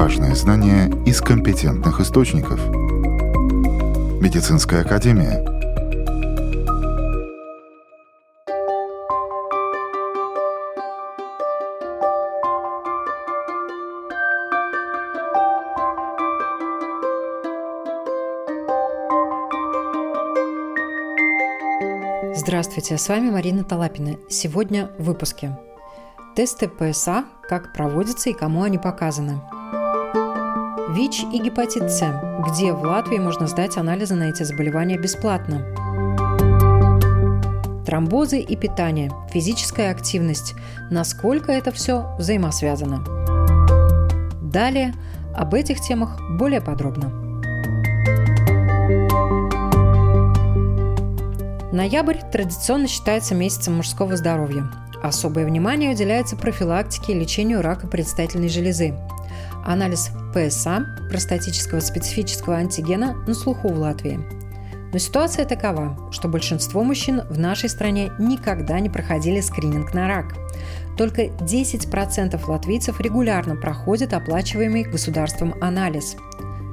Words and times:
важные 0.00 0.34
знания 0.34 0.90
из 1.04 1.20
компетентных 1.20 2.00
источников. 2.00 2.58
Медицинская 4.18 4.80
академия. 4.80 5.44
Здравствуйте, 22.34 22.96
с 22.96 23.06
вами 23.06 23.28
Марина 23.28 23.64
Талапина. 23.64 24.16
Сегодня 24.30 24.90
в 24.98 25.02
выпуске. 25.04 25.58
Тесты 26.34 26.68
ПСА, 26.68 27.26
как 27.46 27.74
проводятся 27.74 28.30
и 28.30 28.32
кому 28.32 28.62
они 28.62 28.78
показаны. 28.78 29.42
ВИЧ 30.92 31.26
и 31.32 31.38
гепатит 31.38 31.88
С. 31.88 32.00
Где 32.48 32.72
в 32.72 32.82
Латвии 32.82 33.18
можно 33.18 33.46
сдать 33.46 33.76
анализы 33.76 34.16
на 34.16 34.24
эти 34.24 34.42
заболевания 34.42 34.98
бесплатно. 34.98 35.64
Тромбозы 37.86 38.40
и 38.40 38.56
питание. 38.56 39.12
Физическая 39.32 39.92
активность. 39.92 40.54
Насколько 40.90 41.52
это 41.52 41.70
все 41.70 42.12
взаимосвязано. 42.18 43.04
Далее 44.42 44.92
об 45.32 45.54
этих 45.54 45.80
темах 45.80 46.18
более 46.36 46.60
подробно. 46.60 47.10
Ноябрь 51.72 52.18
традиционно 52.32 52.88
считается 52.88 53.36
месяцем 53.36 53.76
мужского 53.76 54.16
здоровья. 54.16 54.68
Особое 55.04 55.46
внимание 55.46 55.92
уделяется 55.92 56.34
профилактике 56.34 57.12
и 57.12 57.20
лечению 57.20 57.62
рака 57.62 57.86
предстательной 57.86 58.48
железы. 58.48 58.98
Анализ 59.64 60.10
ПСА, 60.34 60.86
простатического 61.08 61.80
специфического 61.80 62.56
антигена, 62.56 63.14
на 63.26 63.34
слуху 63.34 63.68
в 63.68 63.78
Латвии. 63.78 64.20
Но 64.92 64.98
ситуация 64.98 65.44
такова, 65.44 66.10
что 66.10 66.28
большинство 66.28 66.82
мужчин 66.82 67.22
в 67.30 67.38
нашей 67.38 67.68
стране 67.68 68.12
никогда 68.18 68.80
не 68.80 68.88
проходили 68.88 69.40
скрининг 69.40 69.94
на 69.94 70.08
рак. 70.08 70.34
Только 70.96 71.26
10% 71.26 72.40
латвийцев 72.48 73.00
регулярно 73.00 73.56
проходят 73.56 74.12
оплачиваемый 74.12 74.84
государством 74.84 75.54
анализ. 75.60 76.16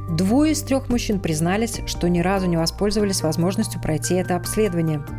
Двое 0.10 0.54
из 0.54 0.62
трех 0.64 0.90
мужчин 0.90 1.20
признались, 1.20 1.82
что 1.86 2.10
ни 2.10 2.20
разу 2.20 2.48
не 2.48 2.58
воспользовались 2.58 3.22
возможностью 3.22 3.82
пройти 3.82 4.16
это 4.16 4.36
обследование– 4.36 5.04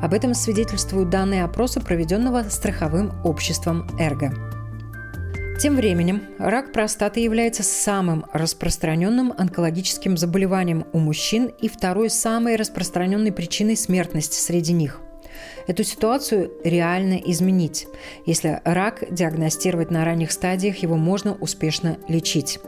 об 0.00 0.14
этом 0.14 0.34
свидетельствуют 0.34 1.10
данные 1.10 1.44
опроса, 1.44 1.80
проведенного 1.80 2.44
страховым 2.48 3.12
обществом 3.22 3.86
«Эрго». 3.98 4.59
Тем 5.60 5.76
временем 5.76 6.22
рак 6.38 6.72
простаты 6.72 7.20
является 7.20 7.62
самым 7.62 8.24
распространенным 8.32 9.34
онкологическим 9.36 10.16
заболеванием 10.16 10.86
у 10.94 10.98
мужчин 10.98 11.52
и 11.60 11.68
второй 11.68 12.08
самой 12.08 12.56
распространенной 12.56 13.30
причиной 13.30 13.76
смертности 13.76 14.40
среди 14.40 14.72
них. 14.72 15.02
Эту 15.66 15.84
ситуацию 15.84 16.50
реально 16.64 17.20
изменить. 17.26 17.88
Если 18.24 18.62
рак 18.64 19.04
диагностировать 19.10 19.90
на 19.90 20.06
ранних 20.06 20.32
стадиях, 20.32 20.78
его 20.78 20.96
можно 20.96 21.34
успешно 21.34 21.98
лечить. 22.08 22.58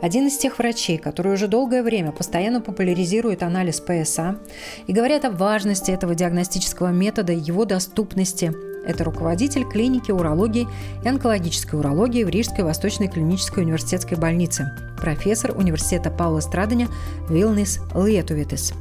Один 0.00 0.28
из 0.28 0.38
тех 0.38 0.58
врачей, 0.58 0.96
которые 0.96 1.34
уже 1.34 1.48
долгое 1.48 1.82
время 1.82 2.12
постоянно 2.12 2.60
популяризируют 2.60 3.42
анализ 3.42 3.80
ПСА 3.80 4.38
и 4.86 4.92
говорят 4.92 5.24
о 5.24 5.32
важности 5.32 5.90
этого 5.90 6.14
диагностического 6.14 6.88
метода, 6.90 7.32
его 7.32 7.64
доступности, 7.64 8.54
это 8.86 9.04
руководитель 9.04 9.64
клиники 9.64 10.10
урологии 10.10 10.68
и 11.04 11.08
онкологической 11.08 11.78
урологии 11.78 12.24
в 12.24 12.28
Рижской 12.28 12.64
Восточной 12.64 13.08
клинической 13.08 13.62
университетской 13.62 14.16
больнице, 14.16 14.70
профессор 15.00 15.56
университета 15.56 16.10
Паула 16.10 16.40
Страдания 16.40 16.88
Вилнис 17.28 17.80
Летувитис. 17.94 18.72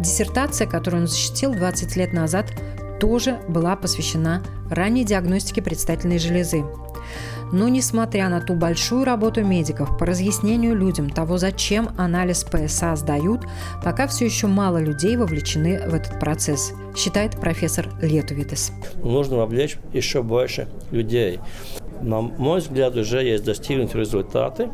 Диссертация, 0.00 0.66
которую 0.66 1.02
он 1.02 1.08
защитил 1.08 1.52
20 1.52 1.96
лет 1.96 2.12
назад, 2.12 2.46
тоже 3.00 3.38
была 3.48 3.76
посвящена 3.76 4.42
ранней 4.70 5.04
диагностике 5.04 5.62
предстательной 5.62 6.18
железы. 6.18 6.64
Но 7.52 7.68
несмотря 7.68 8.28
на 8.28 8.40
ту 8.40 8.54
большую 8.54 9.04
работу 9.04 9.44
медиков 9.44 9.98
по 9.98 10.06
разъяснению 10.06 10.76
людям 10.76 11.10
того, 11.10 11.36
зачем 11.38 11.90
анализ 11.96 12.44
ПСА 12.44 12.94
сдают, 12.96 13.42
пока 13.84 14.06
все 14.06 14.24
еще 14.24 14.46
мало 14.46 14.78
людей 14.78 15.16
вовлечены 15.16 15.88
в 15.88 15.94
этот 15.94 16.20
процесс, 16.20 16.72
считает 16.96 17.40
профессор 17.40 17.88
Летувитес. 18.00 18.72
Нужно 19.02 19.36
вовлечь 19.36 19.78
еще 19.92 20.22
больше 20.22 20.68
людей. 20.90 21.40
На 22.00 22.20
мой 22.20 22.60
взгляд, 22.60 22.96
уже 22.96 23.22
есть 23.22 23.44
достигнуты 23.44 23.98
результаты, 23.98 24.70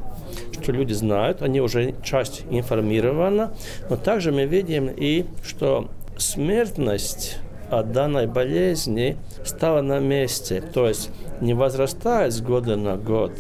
что 0.53 0.73
люди 0.73 0.93
знают, 0.93 1.43
они 1.43 1.61
уже 1.61 1.95
часть 2.05 2.45
информирована, 2.51 3.53
но 3.91 3.97
также 3.97 4.31
мы 4.33 4.45
видим 4.45 4.89
и, 4.89 5.25
что 5.43 5.91
смертность 6.19 7.39
от 7.71 7.93
данной 7.93 8.27
болезни 8.27 9.17
стала 9.47 9.81
на 9.81 9.99
месте. 9.99 10.61
То 10.61 10.89
есть 10.89 11.11
не 11.41 11.55
возрастает 11.55 12.33
с 12.33 12.41
года 12.41 12.77
на 12.77 12.97
год 12.97 13.33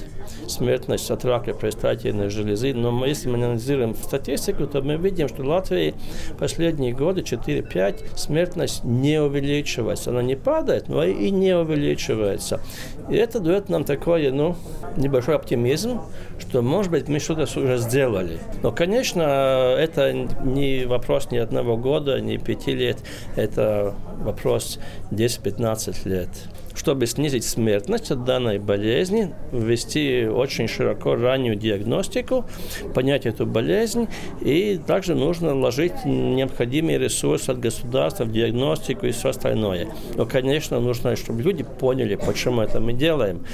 смертность 0.51 1.11
от 1.11 1.25
рака 1.25 1.55
предстательной 1.55 2.31
железы. 2.31 2.75
Но 2.75 3.05
если 3.05 3.29
мы 3.29 3.37
анализируем 3.37 3.95
статистику, 3.95 4.67
то 4.67 4.83
мы 4.83 4.97
видим, 4.97 5.29
что 5.29 5.43
в 5.43 5.47
Латвии 5.47 5.95
последние 6.39 6.93
годы, 6.93 7.23
4-5, 7.23 8.17
смертность 8.17 8.85
не 8.85 9.21
увеличивается. 9.21 10.11
Она 10.11 10.23
не 10.23 10.37
падает, 10.37 10.89
но 10.89 11.05
и 11.05 11.31
не 11.31 11.57
увеличивается. 11.57 12.61
И 13.11 13.17
это 13.17 13.41
дает 13.41 13.69
нам 13.69 13.85
такой, 13.85 14.31
ну, 14.31 14.57
небольшой 14.97 15.37
оптимизм, 15.37 16.01
что, 16.39 16.63
может 16.63 16.91
быть, 16.91 17.09
мы 17.09 17.19
что-то 17.19 17.43
уже 17.43 17.79
сделали. 17.79 18.39
Но, 18.63 18.73
конечно, 18.73 19.23
это 19.79 20.13
не 20.13 20.85
вопрос 20.87 21.31
ни 21.31 21.39
одного 21.39 21.77
года, 21.77 22.21
ни 22.21 22.37
пяти 22.37 22.73
лет. 22.73 22.99
Это 23.37 23.95
вопрос 24.23 24.79
10-15 25.11 26.09
лет 26.09 26.29
чтобы 26.87 27.07
снизить 27.07 27.43
смертность 27.45 28.13
от 28.13 28.23
данной 28.23 28.61
болезни, 28.61 29.35
ввести 29.51 30.29
очень 30.29 30.69
широко 30.69 31.17
раннюю 31.17 31.57
диагностику, 31.57 32.45
понять 32.95 33.27
эту 33.27 33.45
болезнь, 33.45 34.07
и 34.41 34.79
также 34.87 35.17
нужно 35.17 35.57
вложить 35.57 36.05
необходимый 36.05 36.97
ресурс 36.97 37.49
от 37.49 37.59
государства 37.59 38.23
в 38.23 38.31
диагностику 38.31 39.05
и 39.05 39.11
все 39.11 39.31
остальное. 39.31 39.89
Но, 40.15 40.27
конечно, 40.27 40.79
нужно, 40.79 41.17
чтобы 41.17 41.43
люди 41.43 41.65
поняли, 41.65 42.15
почему 42.15 42.61
это 42.61 42.79
мы 42.79 42.93
делаем. 42.93 43.45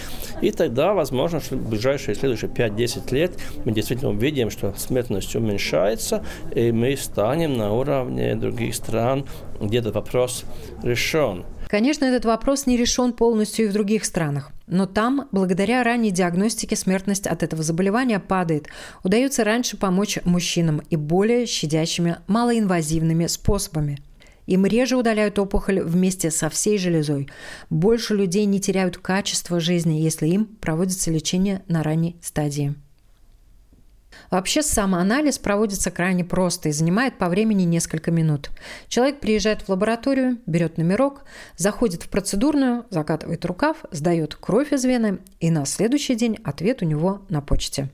И 0.43 0.51
тогда, 0.51 0.93
возможно, 0.93 1.41
что 1.41 1.57
в 1.57 1.71
ближайшие 1.71 2.15
следующие 2.15 2.51
5-10 2.51 3.15
лет 3.15 3.33
мы 3.65 3.73
действительно 3.73 4.11
увидим, 4.11 4.51
что 4.51 4.75
смертность 4.77 5.35
уменьшается, 5.35 6.23
и 6.55 6.71
мы 6.71 6.99
станем 6.99 7.57
на 7.57 7.73
уровне 7.73 8.35
других 8.35 8.75
стран, 8.75 9.25
где 9.59 9.79
этот 9.79 9.95
вопрос 9.95 10.45
решен. 10.83 11.47
Конечно, 11.73 12.05
этот 12.05 12.27
вопрос 12.27 12.67
не 12.67 12.77
решен 12.77 13.15
полностью 13.15 13.65
и 13.65 13.69
в 13.69 13.73
других 13.73 14.05
странах. 14.05 14.53
Но 14.67 14.85
там, 14.85 15.29
благодаря 15.33 15.83
ранней 15.83 16.11
диагностике, 16.11 16.77
смертность 16.77 17.27
от 17.27 17.43
этого 17.43 17.63
заболевания 17.63 18.21
падает. 18.21 18.69
Удается 19.05 19.43
раньше 19.43 19.79
помочь 19.79 20.19
мужчинам 20.27 20.83
и 20.91 20.97
более 20.97 21.47
щадящими, 21.47 22.19
малоинвазивными 22.27 23.27
способами. 23.27 24.01
Им 24.45 24.67
реже 24.67 24.99
удаляют 24.99 25.39
опухоль 25.39 25.81
вместе 25.81 26.31
со 26.31 26.51
всей 26.51 26.77
железой. 26.77 27.31
Больше 27.71 28.15
людей 28.15 28.45
не 28.45 28.61
теряют 28.61 28.99
качество 28.99 29.59
жизни, 29.59 29.95
если 29.95 30.29
им 30.29 30.45
проводится 30.45 31.11
лечение 31.11 31.63
на 31.69 31.83
ранней 31.83 32.19
стадии. 32.21 32.75
Вообще 34.33 34.63
самоанализ 34.63 35.39
проводится 35.39 35.91
крайне 35.91 36.25
просто 36.25 36.71
и 36.71 36.73
занимает 36.73 37.19
по 37.19 37.29
времени 37.29 37.65
несколько 37.65 38.11
минут. 38.11 38.51
Человек 38.89 39.21
приезжает 39.21 39.61
в 39.61 39.69
лабораторию, 39.69 40.39
берет 40.47 40.79
номерок, 40.79 41.25
заходит 41.59 42.05
в 42.05 42.09
процедурную, 42.09 42.87
закатывает 42.89 43.45
рукав, 43.45 43.85
сдает 43.91 44.35
кровь 44.35 44.73
из 44.73 44.87
вены, 44.87 45.19
и 45.39 45.51
на 45.51 45.67
следующий 45.67 46.15
день 46.15 46.39
ответ 46.45 46.81
у 46.81 46.87
него 46.87 47.27
на 47.29 47.43
почте. 47.43 47.91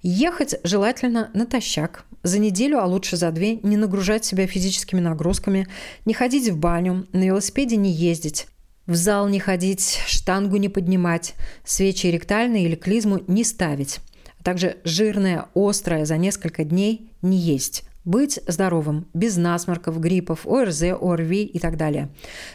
Ехать 0.00 0.54
желательно 0.64 1.30
натощак. 1.34 2.06
За 2.22 2.38
неделю, 2.38 2.78
а 2.78 2.86
лучше 2.86 3.18
за 3.18 3.30
две, 3.30 3.56
не 3.56 3.76
нагружать 3.76 4.24
себя 4.24 4.46
физическими 4.46 5.00
нагрузками, 5.00 5.68
не 6.06 6.14
ходить 6.14 6.48
в 6.48 6.56
баню, 6.56 7.06
на 7.12 7.24
велосипеде 7.24 7.76
не 7.76 7.92
ездить, 7.92 8.46
в 8.86 8.94
зал 8.94 9.28
не 9.28 9.38
ходить, 9.38 10.00
штангу 10.06 10.56
не 10.56 10.70
поднимать, 10.70 11.34
свечи 11.62 12.06
ректальные 12.06 12.64
или 12.64 12.74
клизму 12.74 13.20
не 13.26 13.44
ставить 13.44 14.00
также 14.42 14.78
жирное, 14.84 15.46
острое 15.54 16.04
за 16.04 16.16
несколько 16.16 16.64
дней 16.64 17.12
не 17.22 17.36
есть. 17.36 17.84
Быть 18.04 18.40
здоровым, 18.48 19.06
без 19.14 19.36
насморков, 19.36 20.00
гриппов, 20.00 20.44
ОРЗ, 20.44 20.82
ОРВИ 21.00 21.44
и 21.44 21.58
так 21.60 21.76
далее. 21.76 22.08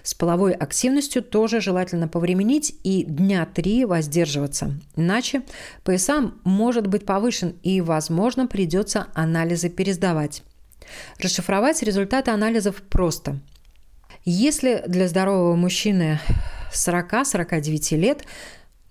С 0.03 0.13
половой 0.13 0.51
активностью 0.51 1.23
тоже 1.23 1.61
желательно 1.61 2.09
повременить 2.09 2.75
и 2.83 3.05
дня 3.05 3.45
три 3.45 3.85
воздерживаться. 3.85 4.73
Иначе 4.97 5.43
ПСА 5.83 6.33
может 6.43 6.87
быть 6.87 7.05
повышен 7.05 7.55
и, 7.63 7.79
возможно, 7.79 8.45
придется 8.45 9.07
анализы 9.13 9.69
пересдавать. 9.69 10.43
Расшифровать 11.17 11.81
результаты 11.81 12.31
анализов 12.31 12.81
просто. 12.81 13.39
Если 14.25 14.83
для 14.85 15.07
здорового 15.07 15.55
мужчины 15.55 16.19
40-49 16.73 17.95
лет 17.95 18.25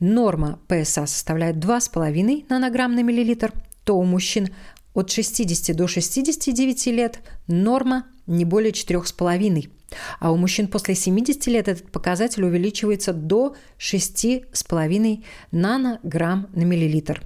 норма 0.01 0.59
ПСА 0.69 1.07
составляет 1.07 1.57
2,5 1.57 2.45
нанограмм 2.49 2.95
на 2.95 3.03
миллилитр, 3.03 3.53
то 3.85 3.97
у 3.97 4.05
мужчин 4.05 4.49
от 4.95 5.11
60 5.11 5.77
до 5.77 5.87
69 5.87 6.87
лет 6.87 7.21
норма 7.47 8.07
не 8.27 8.45
более 8.45 8.73
4,5. 8.73 9.71
А 10.19 10.33
у 10.33 10.37
мужчин 10.37 10.69
после 10.69 10.95
70 10.95 11.47
лет 11.47 11.69
этот 11.69 11.91
показатель 11.91 12.45
увеличивается 12.45 13.13
до 13.13 13.55
6,5 13.79 15.25
нанограмм 15.53 16.49
на 16.55 16.63
миллилитр. 16.63 17.23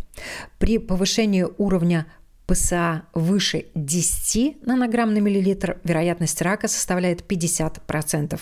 При 0.59 0.79
повышении 0.79 1.47
уровня 1.59 2.07
ПСА 2.47 3.05
выше 3.15 3.67
10 3.75 4.67
нанограмм 4.67 5.15
на 5.15 5.19
миллилитр 5.19 5.79
вероятность 5.85 6.43
рака 6.43 6.69
составляет 6.69 7.23
50%. 7.23 8.41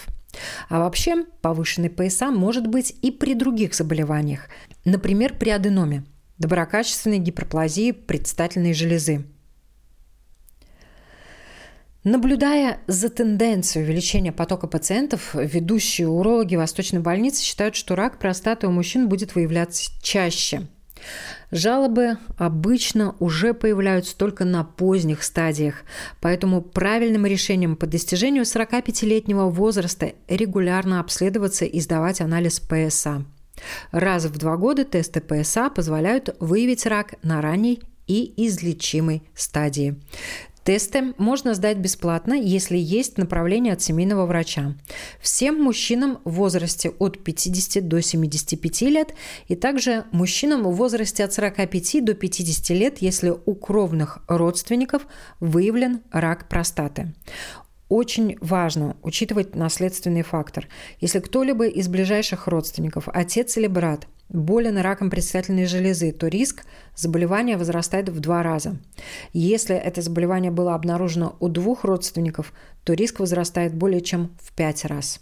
А 0.69 0.81
вообще 0.81 1.25
повышенный 1.41 1.91
ПСА 1.91 2.31
может 2.31 2.67
быть 2.67 2.95
и 3.03 3.11
при 3.11 3.35
других 3.35 3.75
заболеваниях, 3.75 4.49
например, 4.85 5.39
при 5.39 5.51
аденоме, 5.51 6.05
доброкачественной 6.39 7.19
гиперплазии 7.19 7.93
предстательной 7.93 8.75
железы. 8.75 9.25
Наблюдая 12.05 12.81
за 12.87 13.11
тенденцией 13.11 13.85
увеличения 13.85 14.33
потока 14.33 14.67
пациентов, 14.67 15.35
ведущие 15.35 16.09
урологи 16.09 16.57
Восточной 16.57 17.01
больницы 17.01 17.43
считают, 17.43 17.75
что 17.75 17.97
рак 17.97 18.19
простаты 18.19 18.67
у 18.67 18.71
мужчин 18.71 19.09
будет 19.09 19.35
выявляться 19.35 19.91
чаще. 20.03 20.69
Жалобы 21.51 22.19
обычно 22.37 23.15
уже 23.21 23.55
появляются 23.55 24.17
только 24.17 24.45
на 24.45 24.65
поздних 24.65 25.23
стадиях, 25.23 25.83
поэтому 26.21 26.61
правильным 26.61 27.25
решением 27.25 27.77
по 27.77 27.87
достижению 27.87 28.45
45-летнего 28.45 29.49
возраста 29.49 30.13
регулярно 30.29 31.01
обследоваться 31.01 31.65
и 31.65 31.81
сдавать 31.81 32.21
анализ 32.21 32.61
ПСА. 32.61 33.25
Раз 33.91 34.27
в 34.27 34.39
два 34.39 34.57
года 34.57 34.85
тесты 34.85 35.21
ПСА 35.21 35.71
позволяют 35.71 36.37
выявить 36.39 36.87
рак 36.87 37.15
на 37.23 37.41
ранней 37.41 37.81
и 38.07 38.33
излечимой 38.47 39.23
стадии. 39.35 39.97
Тесты 40.69 41.15
можно 41.17 41.55
сдать 41.55 41.79
бесплатно, 41.79 42.35
если 42.35 42.77
есть 42.77 43.17
направление 43.17 43.73
от 43.73 43.81
семейного 43.81 44.27
врача. 44.27 44.75
Всем 45.19 45.63
мужчинам 45.63 46.19
в 46.27 46.33
возрасте 46.33 46.91
от 46.91 47.25
50 47.25 47.89
до 47.89 48.03
75 48.03 48.83
лет 48.83 49.15
и 49.47 49.57
также 49.57 50.05
мужчинам 50.13 50.65
в 50.65 50.77
возрасте 50.77 51.25
от 51.25 51.33
45 51.33 52.05
до 52.05 52.13
50 52.13 52.69
лет, 52.77 52.99
если 52.99 53.33
у 53.47 53.55
кровных 53.55 54.19
родственников 54.29 55.07
выявлен 55.41 56.03
рак 56.13 56.51
простаты. 56.51 57.15
Очень 57.89 58.37
важно 58.41 58.97
учитывать 59.03 59.55
наследственный 59.55 60.23
фактор. 60.23 60.69
Если 61.01 61.21
кто-либо 61.21 61.67
из 61.67 61.89
ближайших 61.89 62.47
родственников, 62.47 63.09
отец 63.09 63.57
или 63.57 63.67
брат, 63.67 64.07
болен 64.29 64.77
раком 64.77 65.09
предстательной 65.09 65.65
железы, 65.65 66.13
то 66.13 66.29
риск 66.29 66.65
заболевания 66.95 67.57
возрастает 67.57 68.11
в 68.11 68.21
два 68.21 68.43
раза. 68.43 68.77
Если 69.33 69.75
это 69.75 70.03
заболевание 70.03 70.51
было 70.51 70.75
обнаружено 70.75 71.37
у 71.41 71.49
двух 71.49 71.85
родственников, 71.85 72.53
то 72.85 72.93
риск 72.93 73.21
возрастает 73.21 73.75
более 73.75 74.03
чем 74.03 74.37
в 74.43 74.53
пять 74.53 74.85
раз. 74.85 75.21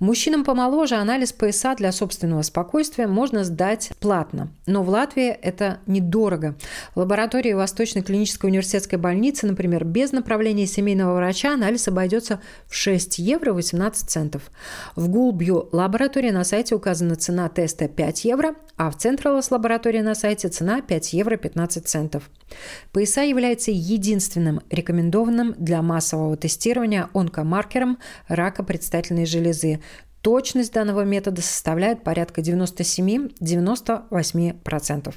Мужчинам 0.00 0.44
помоложе 0.44 0.94
анализ 0.94 1.34
ПСА 1.34 1.74
для 1.74 1.92
собственного 1.92 2.40
спокойствия 2.40 3.06
можно 3.06 3.44
сдать 3.44 3.92
платно. 4.00 4.50
Но 4.66 4.82
в 4.82 4.88
Латвии 4.88 5.28
это 5.28 5.80
недорого. 5.86 6.56
Лаборатории 6.94 7.52
Восточной 7.52 8.00
клинической 8.00 8.48
университетской 8.48 8.98
больницы, 8.98 9.46
например, 9.46 9.84
без 9.84 10.12
направления 10.12 10.66
семейного 10.66 11.16
врача 11.16 11.52
анализ 11.52 11.86
обойдется 11.86 12.40
в 12.66 12.74
6 12.74 13.18
евро 13.18 13.52
18 13.52 14.08
центов. 14.08 14.50
В 14.96 15.10
Гулбью 15.10 15.68
лаборатории 15.70 16.30
на 16.30 16.44
сайте 16.44 16.74
указана 16.74 17.16
цена 17.16 17.50
теста 17.50 17.86
5 17.86 18.24
евро, 18.24 18.54
а 18.78 18.90
в 18.90 18.96
Централос 18.96 19.50
лаборатории 19.50 20.00
на 20.00 20.14
сайте 20.14 20.48
цена 20.48 20.80
5 20.80 21.12
евро 21.12 21.36
15 21.36 21.86
центов. 21.86 22.30
ПСА 22.92 23.20
является 23.20 23.70
единственным 23.70 24.62
рекомендованным 24.70 25.54
для 25.58 25.82
массового 25.82 26.38
тестирования 26.38 27.10
онкомаркером 27.12 27.98
рака 28.28 28.62
предстательной 28.62 29.26
железы, 29.26 29.80
Точность 30.22 30.72
данного 30.72 31.04
метода 31.04 31.42
составляет 31.42 32.04
порядка 32.04 32.40
97-98%. 32.40 35.14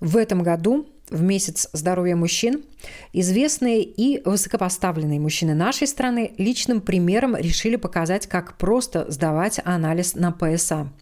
В 0.00 0.16
этом 0.16 0.42
году 0.42 0.86
в 1.10 1.22
месяц 1.22 1.68
здоровья 1.72 2.16
мужчин, 2.16 2.64
известные 3.12 3.82
и 3.82 4.22
высокопоставленные 4.24 5.18
мужчины 5.18 5.54
нашей 5.54 5.86
страны 5.86 6.32
личным 6.38 6.80
примером 6.80 7.34
решили 7.34 7.76
показать, 7.76 8.26
как 8.26 8.58
просто 8.58 9.10
сдавать 9.10 9.60
анализ 9.64 10.14
на 10.14 10.32
ПСА. 10.32 10.92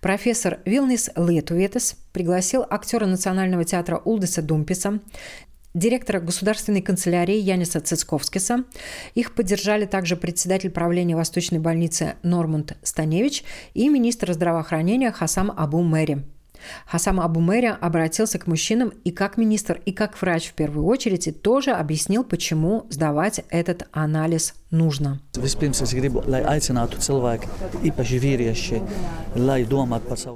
Профессор 0.00 0.60
Вилнис 0.64 1.10
Летуветес 1.16 1.96
пригласил 2.12 2.64
актера 2.68 3.06
Национального 3.06 3.64
театра 3.64 4.00
Улдеса 4.04 4.42
Думписа, 4.42 5.00
директора 5.74 6.20
государственной 6.20 6.82
канцелярии 6.82 7.36
Яниса 7.36 7.80
Цицковскиса. 7.80 8.64
Их 9.14 9.34
поддержали 9.34 9.86
также 9.86 10.16
председатель 10.16 10.70
правления 10.70 11.16
Восточной 11.16 11.58
больницы 11.58 12.14
Нормунд 12.22 12.76
Станевич 12.82 13.44
и 13.74 13.88
министр 13.88 14.32
здравоохранения 14.32 15.12
Хасам 15.12 15.52
Абу 15.56 15.82
Мэри. 15.82 16.24
Хасам 16.86 17.20
Абу 17.20 17.40
Мэри 17.40 17.76
обратился 17.80 18.38
к 18.38 18.46
мужчинам 18.46 18.92
и 19.04 19.10
как 19.10 19.36
министр, 19.36 19.80
и 19.84 19.92
как 19.92 20.20
врач 20.20 20.48
в 20.48 20.54
первую 20.54 20.86
очередь, 20.86 21.28
и 21.28 21.32
тоже 21.32 21.70
объяснил, 21.70 22.24
почему 22.24 22.86
сдавать 22.90 23.44
этот 23.50 23.88
анализ 23.92 24.54
нужно. 24.70 25.20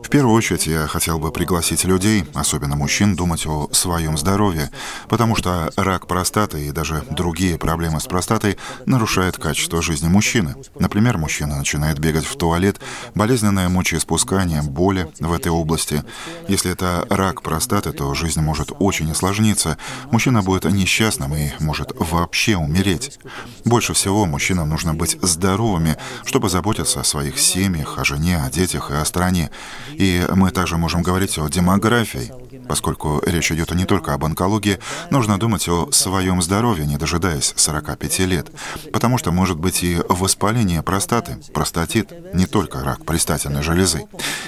В 0.02 0.08
первую 0.08 0.34
очередь 0.34 0.67
я 0.67 0.87
хотел 0.87 1.19
бы 1.19 1.31
пригласить 1.32 1.84
людей, 1.84 2.25
особенно 2.34 2.76
мужчин, 2.76 3.14
думать 3.14 3.46
о 3.46 3.69
своем 3.73 4.17
здоровье, 4.17 4.70
потому 5.08 5.37
что 5.37 5.70
рак 5.76 6.06
простаты 6.06 6.67
и 6.67 6.73
даже 6.73 7.05
другие 7.11 7.58
проблемы 7.58 8.00
с 8.00 8.06
простатой 8.06 8.56
нарушают 8.87 9.37
качество 9.37 9.82
жизни 9.82 10.08
мужчины. 10.08 10.55
Например, 10.78 11.19
мужчина 11.19 11.58
начинает 11.58 11.99
бегать 11.99 12.25
в 12.25 12.37
туалет, 12.37 12.81
болезненное 13.14 13.69
мочеиспускание, 13.69 14.62
боли 14.62 15.08
в 15.20 15.32
этой 15.32 15.52
области. 15.52 16.05
Если 16.49 16.70
это 16.70 17.06
рак 17.11 17.43
простаты, 17.43 17.93
то 17.93 18.14
жизнь 18.14 18.40
может 18.40 18.73
очень 18.78 19.11
осложниться. 19.11 19.76
Мужчина 20.11 20.43
будет 20.43 20.64
несчастным 20.64 21.35
и 21.35 21.50
может 21.61 21.93
вообще 21.99 22.56
умереть. 22.56 23.19
Больше 23.64 23.93
всего 23.93 24.21
мужчинам 24.26 24.69
нужно 24.69 24.94
быть 24.94 25.16
здоровыми, 25.22 25.96
чтобы 26.24 26.48
заботиться 26.48 27.00
о 27.00 27.04
своих 27.04 27.38
семьях, 27.38 27.98
о 27.98 28.04
жене, 28.04 28.42
о 28.42 28.50
детях 28.50 28.90
и 28.90 28.94
о 28.94 29.04
стране. 29.04 29.50
И 29.92 30.24
мы 30.34 30.50
также 30.50 30.76
можем 30.76 31.02
говорить 31.02 31.38
о 31.38 31.48
демографии. 31.48 32.32
Поскольку 32.73 33.21
речь 33.26 33.52
идет 33.52 33.71
не 33.75 33.85
только 33.85 34.14
об 34.14 34.25
онкологии, 34.25 34.79
нужно 35.11 35.38
думать 35.38 35.69
о 35.69 35.93
своем 35.93 36.41
здоровье, 36.41 36.87
не 36.87 36.97
дожидаясь 36.97 37.52
45 37.55 38.19
лет. 38.21 38.50
Потому 38.95 39.19
что 39.19 39.31
может 39.31 39.59
быть 39.59 39.85
и 39.85 39.99
воспаление 40.09 40.83
простаты, 40.83 41.37
простатит, 41.52 42.11
не 42.33 42.47
только 42.47 42.83
рак 42.83 43.05
предстательной 43.05 43.62
железы. 43.62 44.07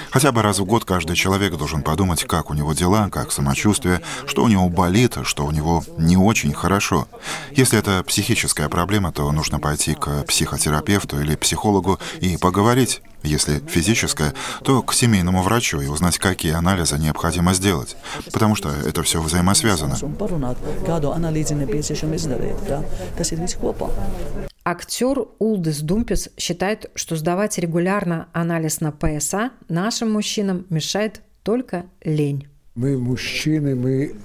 Хотя 0.09 0.31
бы 0.31 0.41
раз 0.41 0.57
в 0.57 0.65
год 0.65 0.85
каждый 0.85 1.15
человек 1.15 1.55
должен 1.55 1.83
подумать, 1.83 2.23
как 2.23 2.49
у 2.49 2.55
него 2.55 2.73
дела, 2.73 3.09
как 3.11 3.31
самочувствие, 3.31 4.01
что 4.25 4.43
у 4.43 4.47
него 4.47 4.69
болит, 4.69 5.19
что 5.21 5.45
у 5.45 5.51
него 5.51 5.83
не 5.99 6.17
очень 6.17 6.51
хорошо. 6.51 7.07
Если 7.51 7.77
это 7.77 8.03
психическая 8.03 8.69
проблема, 8.69 9.11
то 9.11 9.31
нужно 9.31 9.59
пойти 9.59 9.93
к 9.93 10.23
психотерапевту 10.23 11.21
или 11.21 11.35
психологу 11.35 11.99
и 12.21 12.37
поговорить. 12.37 13.03
Если 13.25 13.59
физическое, 13.67 14.33
то 14.63 14.81
к 14.81 14.93
семейному 14.93 15.41
врачу 15.41 15.81
и 15.81 15.87
узнать, 15.87 16.17
какие 16.17 16.53
анализы 16.53 16.97
необходимо 16.97 17.53
сделать, 17.53 17.97
потому 18.31 18.55
что 18.55 18.69
это 18.69 19.03
все 19.03 19.21
взаимосвязано. 19.21 19.95
Актер 24.67 25.19
Улдис 25.37 25.81
Думпис 25.81 26.29
считает, 26.37 26.89
что 26.95 27.15
сдавать 27.15 27.57
регулярно 27.59 28.27
анализ 28.33 28.81
на 28.81 28.91
ПСА 28.91 29.51
нашим 29.69 30.11
мужчинам 30.11 30.65
мешает 30.69 31.21
только 31.43 31.85
лень. 32.03 32.47
Мы 32.73 32.97
мужчины, 32.97 33.75
мы 33.75 34.15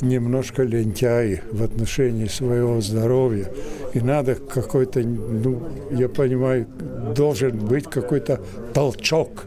немножко 0.00 0.64
лентяи 0.64 1.42
в 1.50 1.62
отношении 1.62 2.26
своего 2.26 2.80
здоровья. 2.80 3.50
И 3.94 4.00
надо 4.00 4.34
какой-то, 4.34 5.00
ну, 5.00 5.68
я 5.90 6.08
понимаю, 6.08 6.66
должен 7.14 7.58
быть 7.58 7.84
какой-то 7.88 8.40
толчок, 8.74 9.44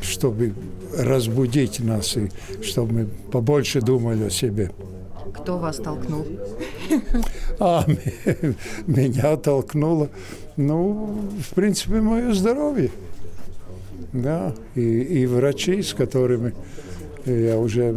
чтобы 0.00 0.54
разбудить 0.96 1.80
нас 1.80 2.16
и 2.16 2.30
чтобы 2.62 2.92
мы 2.92 3.06
побольше 3.30 3.80
думали 3.80 4.24
о 4.24 4.30
себе. 4.30 4.70
Кто 5.34 5.58
вас 5.58 5.76
толкнул? 5.76 6.26
А, 7.58 7.84
меня 8.86 9.36
толкнуло, 9.36 10.08
ну, 10.56 11.14
в 11.50 11.54
принципе, 11.54 12.00
мое 12.00 12.32
здоровье. 12.34 12.90
Да, 14.12 14.54
и, 14.74 14.80
и 14.80 15.26
врачи, 15.26 15.82
с 15.82 15.94
которыми 15.94 16.54
я 17.26 17.58
уже, 17.58 17.94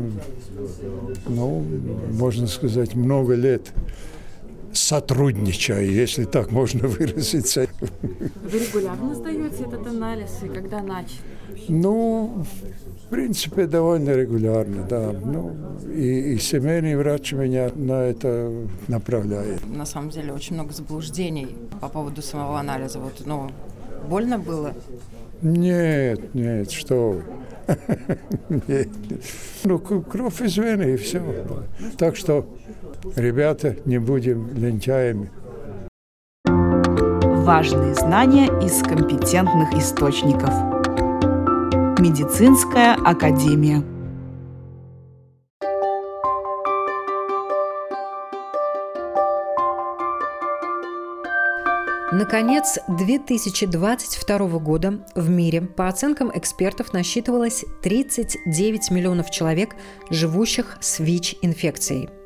ну, 1.28 1.66
можно 2.12 2.48
сказать, 2.48 2.94
много 2.94 3.34
лет 3.34 3.74
сотрудничаю, 4.74 5.92
если 5.92 6.26
так 6.26 6.52
можно 6.52 6.88
выразиться. 6.88 7.68
Вы 8.02 8.60
регулярно 8.60 9.16
сдаете 9.16 9.64
этот 9.64 9.88
анализ 9.88 10.32
и 10.44 10.48
когда 10.48 10.82
начали? 10.82 11.20
Ну, 11.70 12.46
в 13.06 13.10
принципе, 13.10 13.68
довольно 13.68 14.12
регулярно, 14.12 14.84
да. 14.84 15.12
Ну, 15.12 15.56
и, 15.94 16.34
и 16.34 16.38
семейный 16.40 16.96
врач 16.96 17.32
меня 17.34 17.72
на 17.76 18.04
это 18.04 18.52
направляет. 18.88 19.66
На 19.68 19.86
самом 19.86 20.10
деле 20.10 20.34
очень 20.34 20.56
много 20.56 20.74
заблуждений 20.74 21.56
по 21.80 21.90
поводу 21.90 22.22
самого 22.22 22.60
анализа. 22.60 23.00
Вот, 23.00 23.22
ну, 23.26 23.50
больно 24.10 24.40
было? 24.40 24.74
Нет, 25.42 26.34
нет, 26.34 26.72
что 26.72 27.12
вы. 27.12 27.24
Нет. 28.68 28.90
Ну, 29.64 29.80
кровь 29.80 30.42
из 30.42 30.58
вены 30.58 30.94
и 30.94 30.98
все. 30.98 31.22
Так 31.98 32.16
что, 32.16 32.46
ребята, 33.16 33.78
не 33.86 34.00
будем 34.00 34.50
лентяями. 34.56 35.32
Важные 36.46 37.94
знания 37.94 38.48
из 38.64 38.82
компетентных 38.82 39.74
источников. 39.74 40.54
Медицинская 42.00 42.96
академия. 42.96 43.84
Наконец, 52.14 52.78
2022 52.88 54.38
года 54.60 55.04
в 55.16 55.30
мире, 55.30 55.62
по 55.62 55.88
оценкам 55.88 56.32
экспертов, 56.34 56.94
насчитывалось 56.94 57.66
39 57.82 58.92
миллионов 58.92 59.32
человек, 59.32 59.76
живущих 60.12 60.78
с 60.80 61.00
ВИЧ-инфекцией. 61.00 62.23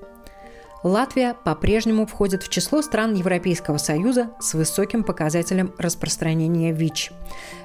Латвия 0.83 1.35
по-прежнему 1.43 2.05
входит 2.05 2.43
в 2.43 2.49
число 2.49 2.81
стран 2.81 3.13
Европейского 3.13 3.77
Союза 3.77 4.31
с 4.39 4.53
высоким 4.53 5.03
показателем 5.03 5.73
распространения 5.77 6.71
ВИЧ. 6.71 7.11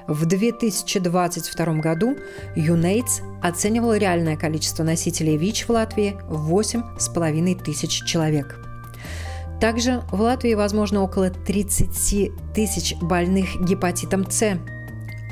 В 0.07 0.25
2022 0.25 1.65
году 1.75 2.15
ЮНЕЙДС 2.55 3.21
оценивал 3.41 3.93
реальное 3.93 4.35
количество 4.35 4.83
носителей 4.83 5.37
ВИЧ 5.37 5.67
в 5.67 5.69
Латвии 5.69 6.17
в 6.27 6.53
8,5 6.53 7.63
тысяч 7.63 8.03
человек– 8.03 8.59
также 9.63 10.01
в 10.11 10.19
Латвии 10.19 10.55
возможно 10.55 11.01
около 11.03 11.29
30 11.29 12.53
тысяч 12.53 12.95
больных 13.01 13.61
гепатитом 13.61 14.29
С. 14.29 14.57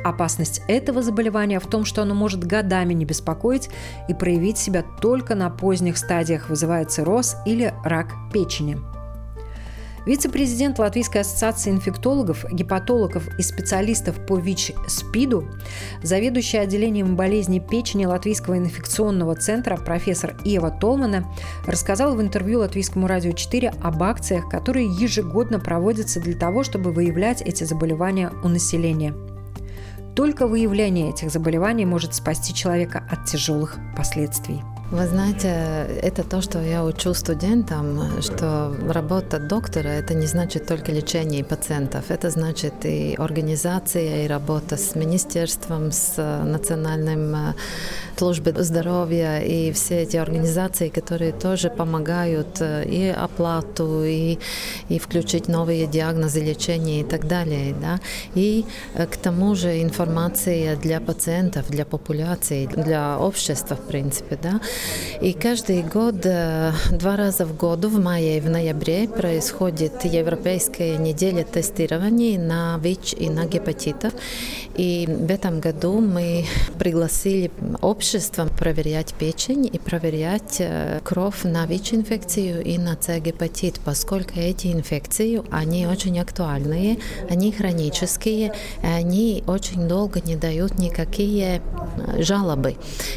Опасность 0.03 0.61
этого 0.67 1.01
заболевания 1.01 1.59
в 1.59 1.67
том, 1.67 1.85
что 1.85 2.01
оно 2.01 2.15
может 2.15 2.43
годами 2.43 2.93
не 2.93 3.05
беспокоить 3.05 3.69
и 4.07 4.13
проявить 4.13 4.57
себя 4.57 4.83
только 5.01 5.35
на 5.35 5.49
поздних 5.49 5.97
стадиях, 5.97 6.49
вызывая 6.49 6.85
цирроз 6.85 7.35
или 7.45 7.73
рак 7.83 8.13
печени– 8.33 8.77
Вице-президент 10.05 10.79
Латвийской 10.79 11.21
ассоциации 11.21 11.69
инфектологов, 11.69 12.45
гепатологов 12.51 13.27
и 13.37 13.43
специалистов 13.43 14.25
по 14.25 14.37
ВИЧ-СПИДу, 14.37 15.47
заведующий 16.01 16.57
отделением 16.57 17.15
болезней 17.15 17.59
печени 17.59 18.05
Латвийского 18.05 18.57
инфекционного 18.57 19.35
центра 19.35 19.77
профессор 19.77 20.35
Ева 20.43 20.71
Толмана 20.71 21.25
рассказал 21.67 22.15
в 22.15 22.21
интервью 22.21 22.59
Латвийскому 22.59 23.07
радио 23.07 23.31
4 23.31 23.73
об 23.81 24.01
акциях, 24.01 24.49
которые 24.49 24.87
ежегодно 24.87 25.59
проводятся 25.59 26.19
для 26.19 26.35
того, 26.35 26.63
чтобы 26.63 26.91
выявлять 26.91 27.41
эти 27.41 27.63
заболевания 27.63 28.31
у 28.43 28.47
населения. 28.47 29.13
Только 30.15 30.47
выявление 30.47 31.11
этих 31.11 31.31
заболеваний 31.31 31.85
может 31.85 32.13
спасти 32.13 32.53
человека 32.53 33.03
от 33.09 33.25
тяжелых 33.25 33.77
последствий. 33.95 34.61
Вы 34.91 35.07
знаете, 35.07 35.47
это 36.01 36.23
то, 36.23 36.41
что 36.41 36.61
я 36.61 36.83
учу 36.83 37.13
студентам, 37.13 38.21
что 38.21 38.75
работа 38.89 39.39
доктора– 39.39 39.87
это 39.87 40.13
не 40.13 40.27
значит 40.27 40.67
только 40.67 40.91
лечение 40.91 41.45
пациентов, 41.45 42.11
это 42.11 42.29
значит 42.29 42.73
и 42.83 43.15
организация, 43.17 44.25
и 44.25 44.27
работа 44.27 44.75
с 44.75 44.93
министерством, 44.95 45.93
с 45.93 46.17
национальным 46.43 47.55
службой 48.17 48.53
здоровья, 48.63 49.39
и 49.39 49.71
все 49.71 50.03
эти 50.03 50.17
организации, 50.17 50.89
которые 50.89 51.31
тоже 51.31 51.69
помогают 51.69 52.61
э, 52.61 52.85
и 52.85 53.07
оплату, 53.09 54.03
и, 54.03 54.37
и 54.89 54.99
включить 54.99 55.47
новые 55.47 55.87
диагнозы 55.87 56.39
лечения 56.39 57.01
и 57.01 57.03
так 57.03 57.27
далее. 57.27 57.75
Да? 57.81 57.99
И 58.35 58.65
э, 58.93 59.05
к 59.07 59.17
тому 59.17 59.55
же 59.55 59.81
информация 59.81 60.75
для 60.75 60.99
пациентов, 60.99 61.69
для 61.69 61.85
популяции, 61.85 62.67
для 62.67 63.17
общества, 63.17 63.75
в 63.75 63.87
принципе. 63.87 64.37
Да? 64.41 64.61
И 65.21 65.33
каждый 65.33 65.81
год, 65.81 66.25
э, 66.25 66.71
два 66.91 67.15
раза 67.15 67.45
в 67.45 67.57
году, 67.57 67.89
в 67.89 67.99
мае 67.99 68.37
и 68.37 68.41
в 68.41 68.49
ноябре, 68.49 69.07
происходит 69.07 70.05
Европейская 70.05 70.97
неделя 70.97 71.43
тестирования 71.43 72.39
на 72.39 72.77
ВИЧ 72.77 73.15
и 73.17 73.29
на 73.29 73.45
гепатитов. 73.45 74.13
И 74.75 75.07
в 75.07 75.31
этом 75.31 75.59
году 75.59 75.99
мы 75.99 76.45
пригласили 76.77 77.51
общество 77.81 78.10
проверять 78.49 79.13
печень 79.13 79.69
и 79.71 79.79
проверять 79.79 80.57
э, 80.59 80.99
кровь 81.03 81.43
на 81.43 81.65
ВИЧ-инфекцию 81.65 82.63
и 82.63 82.77
на 82.77 82.95
С-гепатит, 82.99 83.79
поскольку 83.85 84.39
эти 84.39 84.67
инфекции, 84.67 85.41
они 85.51 85.87
очень 85.87 86.19
актуальные, 86.19 86.99
они 87.29 87.51
хронические, 87.51 88.53
они 88.83 89.43
очень 89.47 89.87
долго 89.87 90.19
не 90.21 90.35
дают 90.35 90.77
никакие 90.77 91.61
э, 91.61 92.21
жалобы, 92.21 92.75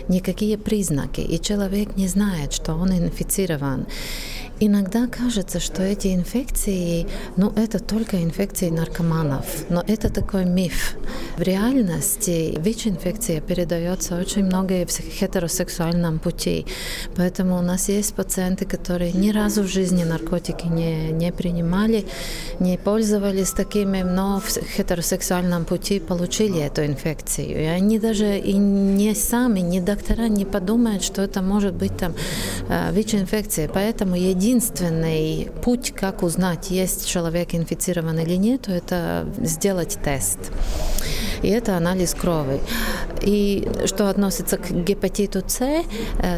никакие 0.08 0.58
признаки. 0.58 1.20
И 1.20 1.40
человек 1.40 1.96
не 1.96 2.08
знает, 2.08 2.52
что 2.52 2.74
он 2.74 2.92
инфицирован. 2.92 3.86
Иногда 4.66 5.06
кажется, 5.08 5.60
что 5.60 5.82
эти 5.82 6.14
инфекции, 6.14 7.06
ну, 7.36 7.52
это 7.54 7.78
только 7.80 8.22
инфекции 8.22 8.70
наркоманов, 8.70 9.44
но 9.68 9.84
это 9.86 10.10
такой 10.10 10.46
миф. 10.46 10.96
В 11.36 11.42
реальности 11.42 12.58
ВИЧ-инфекция 12.58 13.42
передается 13.42 14.16
очень 14.16 14.44
много 14.44 14.86
в 14.86 14.90
хетеросексуальном 14.90 16.18
пути, 16.18 16.64
поэтому 17.14 17.58
у 17.58 17.60
нас 17.60 17.90
есть 17.90 18.14
пациенты, 18.14 18.64
которые 18.64 19.12
ни 19.12 19.32
разу 19.32 19.64
в 19.64 19.66
жизни 19.66 20.02
наркотики 20.02 20.66
не, 20.66 21.10
не 21.10 21.30
принимали, 21.30 22.06
не 22.58 22.78
пользовались 22.78 23.50
такими, 23.50 24.00
но 24.00 24.40
в 24.40 24.48
хетеросексуальном 24.48 25.66
пути 25.66 26.00
получили 26.00 26.60
эту 26.60 26.86
инфекцию. 26.86 27.50
И 27.50 27.66
они 27.66 27.98
даже 27.98 28.38
и 28.38 28.54
не 28.54 29.14
сами, 29.14 29.60
ни 29.60 29.80
доктора 29.80 30.28
не 30.28 30.46
подумают, 30.46 31.02
что 31.02 31.20
это 31.20 31.42
может 31.42 31.74
быть 31.74 31.94
там 31.98 32.14
э, 32.70 32.92
ВИЧ-инфекция. 32.92 33.68
Поэтому 33.68 34.16
единственное 34.16 34.53
единственный 34.54 35.50
путь, 35.62 35.90
как 35.90 36.22
узнать, 36.22 36.70
есть 36.70 37.08
человек 37.08 37.54
инфицирован 37.56 38.20
или 38.20 38.36
нет, 38.36 38.68
это 38.68 39.26
сделать 39.38 39.98
тест. 40.04 40.38
И 41.42 41.48
это 41.48 41.76
анализ 41.76 42.14
крови. 42.14 42.60
И 43.24 43.66
что 43.86 44.10
относится 44.10 44.58
к 44.58 44.70
гепатиту 44.70 45.42
С, 45.46 45.60
э, 45.62 45.82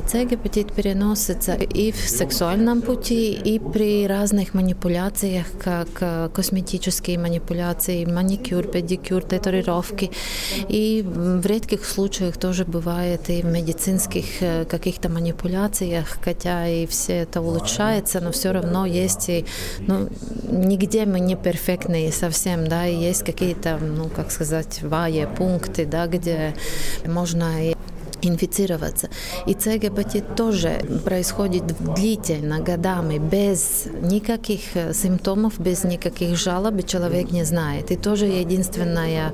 С-гепатит 0.07 0.73
переносится 0.73 1.55
и 1.55 1.91
в 1.91 1.97
сексуальном 2.09 2.81
пути, 2.83 3.33
и 3.33 3.59
при 3.59 4.07
разных 4.07 4.55
манипуляциях, 4.55 5.47
как 5.63 5.89
э, 6.01 6.29
косметические 6.33 7.19
манипуляции, 7.19 8.05
маникюр, 8.05 8.67
педикюр, 8.67 9.23
татуировки. 9.23 10.11
И 10.69 11.05
в 11.05 11.45
редких 11.45 11.85
случаях 11.85 12.37
тоже 12.37 12.65
бывает 12.65 13.31
и 13.31 13.43
в 13.43 13.47
медицинских 13.47 14.25
э, 14.41 14.65
каких-то 14.65 15.09
манипуляциях, 15.09 16.19
хотя 16.23 16.69
и 16.69 16.87
все 16.87 17.15
это 17.23 17.41
улучшается, 17.41 18.21
но 18.21 18.31
все 18.31 18.53
равно 18.53 18.87
есть 18.87 19.29
и, 19.29 19.45
ну, 19.81 20.09
нигде 20.49 21.07
мы 21.07 21.21
не 21.21 21.37
перфектные 21.37 22.13
совсем, 22.13 22.69
да, 22.69 22.87
и 22.87 22.95
есть 22.95 23.25
какие-то, 23.25 23.79
ну, 23.79 24.09
как 24.09 24.31
сказать, 24.31 24.83
ваие 24.83 25.27
пункты, 25.27 25.87
да, 25.87 26.07
где 26.07 26.55
можно 27.07 27.75
инфицироваться. 28.23 29.09
И 29.47 29.55
С-гепатит 29.55 30.37
тоже 30.37 30.81
происходит 31.05 31.65
длительно, 31.95 32.61
годами, 32.61 33.19
без 33.19 33.87
никаких 34.03 34.61
э, 34.75 34.93
симптомов, 34.95 35.59
без 35.61 35.85
никаких 35.85 36.37
жалоб, 36.37 36.87
человек 36.87 37.31
не 37.31 37.45
знает. 37.45 37.91
И 37.91 37.97
тоже 37.97 38.27
единственная 38.27 39.33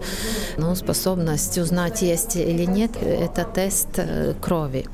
ну, 0.58 0.74
способность 0.74 1.58
узнать, 1.58 2.02
есть 2.02 2.36
или 2.36 2.64
нет, 2.64 2.90
это 3.02 3.44
тест 3.44 3.88
э, 3.96 4.34
крови. 4.40 4.86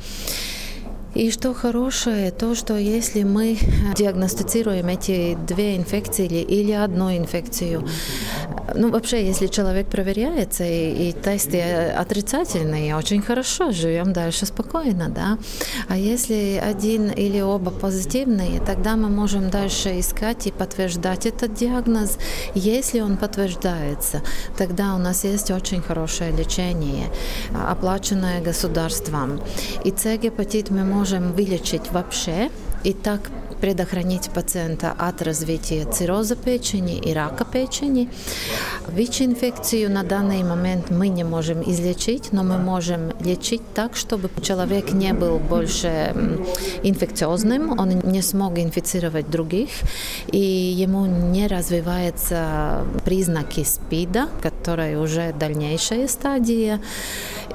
И 1.15 1.31
что 1.31 1.55
хорошее, 1.55 2.31
то, 2.31 2.55
что 2.55 2.77
если 2.77 3.25
мы 3.25 3.59
диагностицируем 3.97 4.87
эти 4.89 5.37
две 5.49 5.77
инфекции 5.77 6.27
или, 6.27 6.37
или 6.37 6.73
одну 6.73 7.11
инфекцию, 7.11 7.89
ну 8.75 8.91
вообще, 8.91 9.27
если 9.27 9.47
человек 9.47 9.89
проверяется 9.89 10.65
и, 10.65 11.09
и 11.09 11.13
тесты 11.13 11.61
отрицательные, 12.01 12.97
очень 12.97 13.23
хорошо, 13.23 13.73
живем 13.73 14.13
дальше 14.13 14.47
спокойно, 14.47 15.09
да. 15.09 15.39
А 15.89 15.97
если 15.97 16.63
один 16.63 17.11
или 17.11 17.41
оба 17.41 17.71
позитивные, 17.71 18.61
тогда 18.61 18.97
мы 18.97 19.09
можем 19.09 19.51
дальше 19.51 20.01
искать 20.01 20.47
и 20.47 20.53
подтверждать 20.53 21.27
этот 21.27 21.55
диагноз. 21.55 22.19
Если 22.55 23.01
он 23.01 23.17
подтверждается, 23.17 24.23
тогда 24.57 24.95
у 24.95 24.99
нас 24.99 25.25
есть 25.25 25.51
очень 25.51 25.83
хорошее 25.83 26.33
лечение, 26.33 27.09
оплаченное 27.69 28.41
государством. 28.41 29.41
И 29.85 29.91
С-гепатит 29.91 30.71
мы 30.71 30.85
можем 30.85 31.19
можем 31.19 31.33
вылечить 31.33 31.91
вообще 31.91 32.51
и 32.85 32.93
так 32.93 33.21
предохранить 33.61 34.31
пациента 34.31 34.95
от 34.97 35.23
развития 35.23 35.85
цирроза 35.85 36.37
печени 36.37 36.99
и 36.99 37.13
рака 37.13 37.45
печени. 37.45 38.09
ВИЧ-инфекцию 38.89 39.91
на 39.91 40.03
данный 40.03 40.43
момент 40.43 40.91
мы 40.91 41.09
не 41.09 41.25
можем 41.25 41.63
излечить, 41.63 42.33
но 42.33 42.43
мы 42.43 42.59
можем 42.59 43.13
лечить 43.21 43.63
так, 43.75 43.97
чтобы 43.97 44.31
человек 44.43 44.93
не 44.93 45.13
был 45.13 45.39
больше 45.39 46.15
инфекциозным, 46.83 47.79
он 47.79 48.01
не 48.01 48.23
смог 48.23 48.59
инфицировать 48.59 49.31
других, 49.31 49.71
и 50.33 50.39
ему 50.39 51.07
не 51.07 51.47
развиваются 51.47 52.85
признаки 53.05 53.65
СПИДа, 53.65 54.29
который 54.43 54.97
уже 54.97 55.33
дальнейшая 55.39 56.09
стадия, 56.09 56.81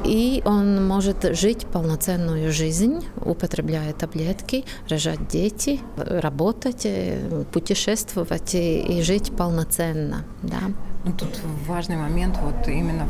и 0.03 0.41
он 0.45 0.85
может 0.85 1.35
жить 1.35 1.65
полноценную 1.65 2.51
жизнь, 2.51 3.05
употребляя 3.25 3.93
таблетки, 3.93 4.65
рожать 4.89 5.27
дети, 5.27 5.79
работать, 5.95 6.85
э, 6.85 7.45
путешествовать 7.51 8.55
и, 8.55 8.79
и 8.81 9.01
жить 9.01 9.31
полноценно. 9.35 10.25
Да. 10.41 10.59
Ну, 11.05 11.11
тут 11.11 11.41
важный 11.67 11.97
момент 11.97 12.37
вот 12.41 12.65
именно 12.69 13.09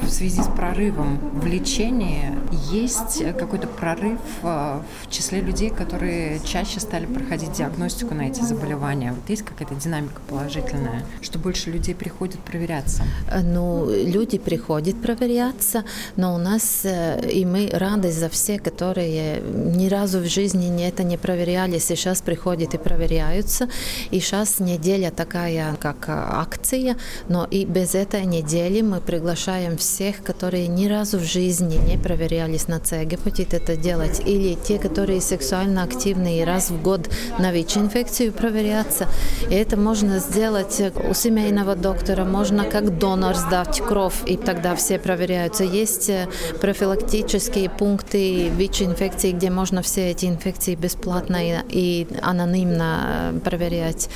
в, 0.00 0.08
связи 0.08 0.40
с 0.40 0.46
прорывом 0.46 1.18
в 1.38 1.46
лечении. 1.46 2.32
Есть 2.72 3.22
какой-то 3.38 3.66
прорыв 3.66 4.20
э, 4.42 4.80
в 5.02 5.10
числе 5.10 5.42
людей, 5.42 5.68
которые 5.68 6.40
чаще 6.40 6.80
стали 6.80 7.04
проходить 7.04 7.52
диагностику 7.52 8.14
на 8.14 8.22
эти 8.22 8.40
заболевания. 8.40 9.12
Вот 9.12 9.28
есть 9.28 9.42
какая-то 9.42 9.74
динамика 9.74 10.18
положительная, 10.28 11.04
что 11.20 11.38
больше 11.38 11.70
людей 11.70 11.94
приходят 11.94 12.40
проверяться? 12.40 13.02
Э, 13.30 13.42
ну, 13.42 13.86
люди 13.90 14.38
приходят 14.38 15.02
проверяться, 15.02 15.84
но 16.16 16.34
у 16.34 16.38
нас, 16.38 16.84
э, 16.84 17.20
и 17.28 17.44
мы 17.44 17.68
рады 17.70 18.12
за 18.12 18.30
все, 18.30 18.58
которые 18.58 19.42
ни 19.42 19.88
разу 19.88 20.20
в 20.20 20.26
жизни 20.26 20.86
это 20.88 21.02
не 21.02 21.18
проверяли, 21.18 21.78
сейчас 21.80 22.22
приходят 22.22 22.72
и 22.72 22.78
проверяются. 22.78 23.68
И 24.10 24.20
сейчас 24.20 24.58
неделя 24.58 25.10
такая, 25.10 25.74
как 25.74 26.08
акция, 26.08 26.96
но 27.28 27.46
и 27.50 27.64
без 27.64 27.94
этой 27.94 28.24
недели 28.24 28.82
мы 28.82 29.00
приглашаем 29.00 29.76
всех, 29.76 30.22
которые 30.22 30.68
ни 30.68 30.86
разу 30.86 31.18
в 31.18 31.24
жизни 31.24 31.76
не 31.76 31.98
проверялись 31.98 32.68
на 32.68 32.80
С-гепатит, 32.84 33.54
это 33.54 33.76
делать. 33.76 34.20
Или 34.24 34.54
те, 34.54 34.78
которые 34.78 35.20
сексуально 35.20 35.82
активны 35.82 36.40
и 36.40 36.44
раз 36.44 36.70
в 36.70 36.82
год 36.82 37.08
на 37.38 37.52
ВИЧ-инфекцию 37.52 38.32
проверяться. 38.32 39.08
И 39.50 39.54
это 39.54 39.76
можно 39.76 40.18
сделать 40.18 40.80
у 41.08 41.14
семейного 41.14 41.74
доктора, 41.74 42.24
можно 42.24 42.64
как 42.64 42.98
донор 42.98 43.34
сдать 43.34 43.80
кровь, 43.80 44.22
и 44.26 44.36
тогда 44.36 44.74
все 44.76 44.98
проверяются. 44.98 45.64
Есть 45.64 46.08
э, 46.08 46.28
профилактические 46.60 47.70
пункты 47.70 48.48
ВИЧ-инфекции, 48.48 49.32
где 49.32 49.50
можно 49.50 49.82
все 49.82 50.10
эти 50.10 50.26
инфекции 50.26 50.74
бесплатно 50.74 51.38
и 51.68 52.06
анонимно 52.22 53.32
э, 53.34 53.38
проверять. 53.40 54.08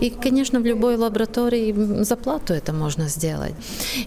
И, 0.00 0.10
конечно, 0.10 0.60
в 0.60 0.64
любой 0.64 0.96
лаборатории 0.96 1.72
за 2.02 2.16
это 2.58 2.72
можно 2.72 3.08
сделать. 3.08 3.54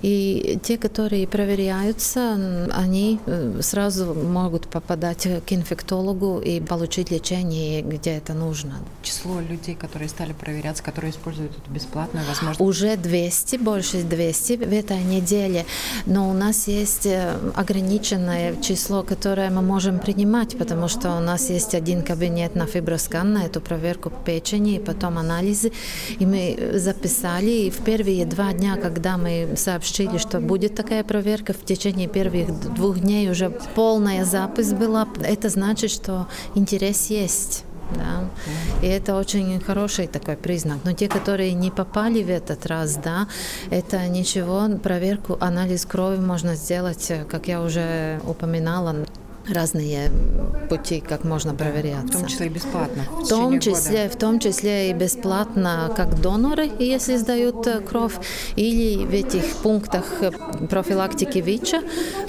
И 0.02 0.60
те, 0.64 0.78
которые 0.78 1.28
проверяются, 1.28 2.68
они 2.72 3.20
э, 3.26 3.60
сразу 3.62 4.14
могут 4.14 4.68
попадать 4.68 5.28
к 5.46 5.54
инфектологу 5.54 6.40
и 6.40 6.60
получить 6.62 7.12
лечение, 7.12 7.82
где 7.82 8.12
это 8.12 8.34
нужно. 8.34 8.76
Число 9.02 9.40
людей, 9.40 9.76
которые 9.76 10.10
стали 10.10 10.34
проверяться, 10.34 10.84
которые 10.84 11.12
используют 11.12 11.52
эту 11.58 11.72
бесплатную 11.72 12.26
возможность? 12.28 12.62
Уже 12.62 12.98
200, 12.98 13.58
больше 13.58 14.04
200 14.04 14.54
в 14.58 14.74
этой 14.74 15.04
неделе. 15.04 15.66
Но 16.06 16.30
у 16.30 16.34
нас 16.34 16.68
есть 16.68 17.06
э, 17.06 17.38
ограниченное 17.56 18.56
число, 18.62 19.04
которое 19.04 19.50
мы 19.50 19.62
можем 19.62 20.00
принимать, 20.00 20.58
потому 20.58 20.88
что 20.88 21.18
у 21.18 21.20
нас 21.20 21.50
есть 21.50 21.76
один 21.76 22.02
кабинет 22.04 22.56
на 22.56 22.66
фиброскан, 22.66 23.34
на 23.34 23.46
эту 23.46 23.62
проверку 23.62 24.12
печени, 24.26 24.76
и 24.76 24.80
потом 24.80 25.18
анализы. 25.18 25.72
И 26.20 26.26
мы 26.26 26.72
записали, 26.76 27.52
и 27.52 27.70
в 27.70 27.78
первые 27.78 28.26
два 28.26 28.41
два 28.42 28.54
дня, 28.54 28.76
когда 28.78 29.18
мы 29.18 29.54
сообщили, 29.56 30.18
что 30.18 30.40
будет 30.40 30.74
такая 30.74 31.04
проверка, 31.04 31.54
в 31.54 31.64
течение 31.64 32.08
первых 32.08 32.74
двух 32.74 33.00
дней 33.00 33.30
уже 33.30 33.52
полная 33.76 34.26
запись 34.26 34.74
была. 34.74 35.08
Это 35.22 35.50
значит, 35.50 35.92
что 35.92 36.28
интерес 36.56 37.12
есть. 37.12 37.66
Да. 37.96 38.30
И 38.82 38.88
это 38.88 39.16
очень 39.16 39.60
хороший 39.60 40.08
такой 40.08 40.38
признак. 40.38 40.80
Но 40.86 40.94
те, 40.94 41.08
которые 41.08 41.54
не 41.54 41.70
попали 41.70 42.24
в 42.24 42.30
этот 42.30 42.66
раз, 42.66 42.96
да, 42.96 43.28
это 43.70 44.08
ничего, 44.08 44.70
проверку, 44.80 45.38
анализ 45.40 45.86
крови 45.86 46.20
можно 46.20 46.56
сделать, 46.56 47.12
как 47.30 47.48
я 47.48 47.62
уже 47.62 48.22
упоминала, 48.26 48.96
разные 49.52 50.12
пути, 50.70 51.02
как 51.02 51.24
можно 51.24 51.54
проверяться. 51.54 52.08
В 52.08 52.22
том 52.22 52.26
числе 52.28 52.46
и 52.48 52.50
бесплатно. 52.50 53.04
В, 53.04 53.24
в 53.24 53.28
том 53.28 53.60
числе, 53.60 54.04
года. 54.04 54.16
в 54.16 54.20
том 54.20 54.40
числе 54.40 54.90
и 54.90 54.94
бесплатно, 54.94 55.92
как 55.96 56.22
доноры, 56.22 56.70
если 56.80 57.18
сдают 57.18 57.68
э, 57.68 57.82
кровь, 57.82 58.16
или 58.56 59.06
в 59.06 59.14
этих 59.14 59.44
пунктах 59.58 60.06
профилактики 60.70 61.40
ВИЧа, 61.40 61.82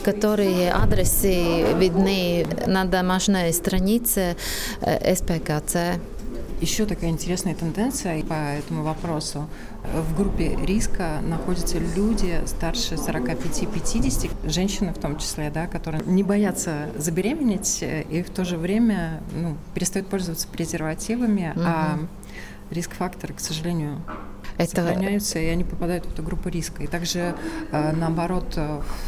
которые 0.02 0.72
адресы 0.72 1.74
видны 1.78 2.46
на 2.66 2.84
домашней 2.84 3.52
странице 3.52 4.36
э, 4.80 5.14
СПКЦ. 5.14 5.76
Еще 6.62 6.86
такая 6.86 7.10
интересная 7.10 7.56
тенденция 7.56 8.22
по 8.22 8.34
этому 8.34 8.84
вопросу. 8.84 9.48
В 9.82 10.16
группе 10.16 10.56
риска 10.64 11.18
находятся 11.20 11.80
люди 11.80 12.40
старше 12.46 12.94
45-50, 12.94 14.48
женщины 14.48 14.92
в 14.92 14.98
том 14.98 15.18
числе, 15.18 15.50
да, 15.50 15.66
которые 15.66 16.04
не 16.04 16.22
боятся 16.22 16.90
забеременеть 16.96 17.82
и 17.82 18.22
в 18.22 18.30
то 18.30 18.44
же 18.44 18.58
время 18.58 19.20
ну, 19.34 19.56
перестают 19.74 20.06
пользоваться 20.06 20.46
презервативами, 20.46 21.50
угу. 21.50 21.64
а 21.66 21.98
риск-факторы, 22.70 23.34
к 23.34 23.40
сожалению, 23.40 24.00
это... 24.56 24.82
сохраняются, 24.82 25.40
и 25.40 25.46
они 25.46 25.64
попадают 25.64 26.06
в 26.06 26.12
эту 26.12 26.22
группу 26.22 26.48
риска. 26.48 26.84
И 26.84 26.86
также, 26.86 27.34
э, 27.72 27.92
наоборот, 27.92 28.56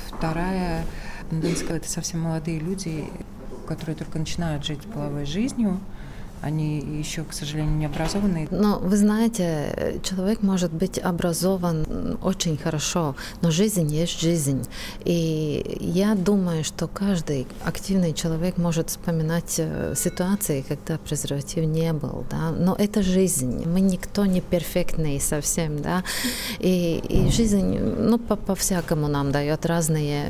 вторая 0.09 0.85
тенденция– 1.31 1.69
это 1.77 1.89
совсем 1.89 2.19
молодые 2.23 2.59
люди, 2.59 3.05
которые 3.69 3.95
только 3.95 4.19
начинают 4.19 4.65
жить 4.65 4.81
половой 4.93 5.25
жизнью, 5.25 5.79
они 6.45 6.79
еще, 6.81 7.25
к 7.25 7.33
сожалению, 7.33 7.77
не 7.77 7.87
образованы. 7.87 8.49
Но 8.51 8.79
вы 8.79 8.97
знаете, 8.97 10.01
человек 10.03 10.43
может 10.43 10.73
быть 10.73 10.99
образован 10.99 12.19
очень 12.23 12.59
хорошо, 12.59 13.17
но 13.41 13.51
жизнь 13.51 13.91
есть 13.91 14.21
жизнь. 14.21 14.63
И 15.05 15.79
я 15.81 16.15
думаю, 16.15 16.65
что 16.65 16.87
каждый 16.87 17.47
активный 17.65 18.13
человек 18.13 18.59
может 18.59 18.91
вспоминать 18.91 19.55
э, 19.59 19.95
ситуации, 19.97 20.65
когда 20.69 20.99
презерватив 20.99 21.65
не 21.65 21.93
был, 21.93 22.27
да. 22.31 22.51
Но 22.51 22.75
это 22.79 23.03
жизнь. 23.03 23.65
Мы 23.67 23.81
никто 23.81 24.27
не 24.27 24.41
перфектный 24.41 25.21
совсем, 25.21 25.81
да. 25.81 26.05
И, 26.59 27.03
и 27.09 27.31
жизнь, 27.31 27.79
ну, 27.79 28.19
по, 28.19 28.37
по-всякому 28.37 29.09
нам 29.09 29.33
дает 29.33 29.65
разные 29.67 30.27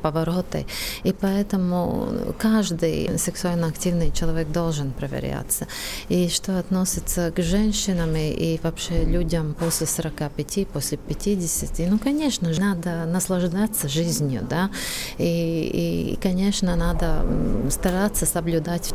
повороты. 0.00 0.66
И 1.04 1.12
поэтому 1.12 2.08
каждый 2.38 3.18
сексуально 3.18 3.66
активный 3.66 4.12
человек 4.12 4.50
должен 4.50 4.92
проверять 4.92 5.15
боятся. 5.46 5.66
И 6.08 6.28
что 6.28 6.58
относится 6.58 7.30
к 7.30 7.42
женщинам 7.42 8.16
и, 8.16 8.30
и 8.30 8.60
вообще 8.62 9.04
людям 9.04 9.54
после 9.58 9.86
45, 9.86 10.68
после 10.68 10.98
50, 10.98 11.90
ну, 11.90 11.98
конечно, 11.98 12.50
надо 12.58 13.04
наслаждаться 13.06 13.88
жизнью, 13.88 14.46
да, 14.48 14.70
и, 15.18 16.12
и 16.12 16.18
конечно, 16.22 16.76
надо 16.76 17.24
стараться 17.70 18.26
соблюдать 18.26 18.92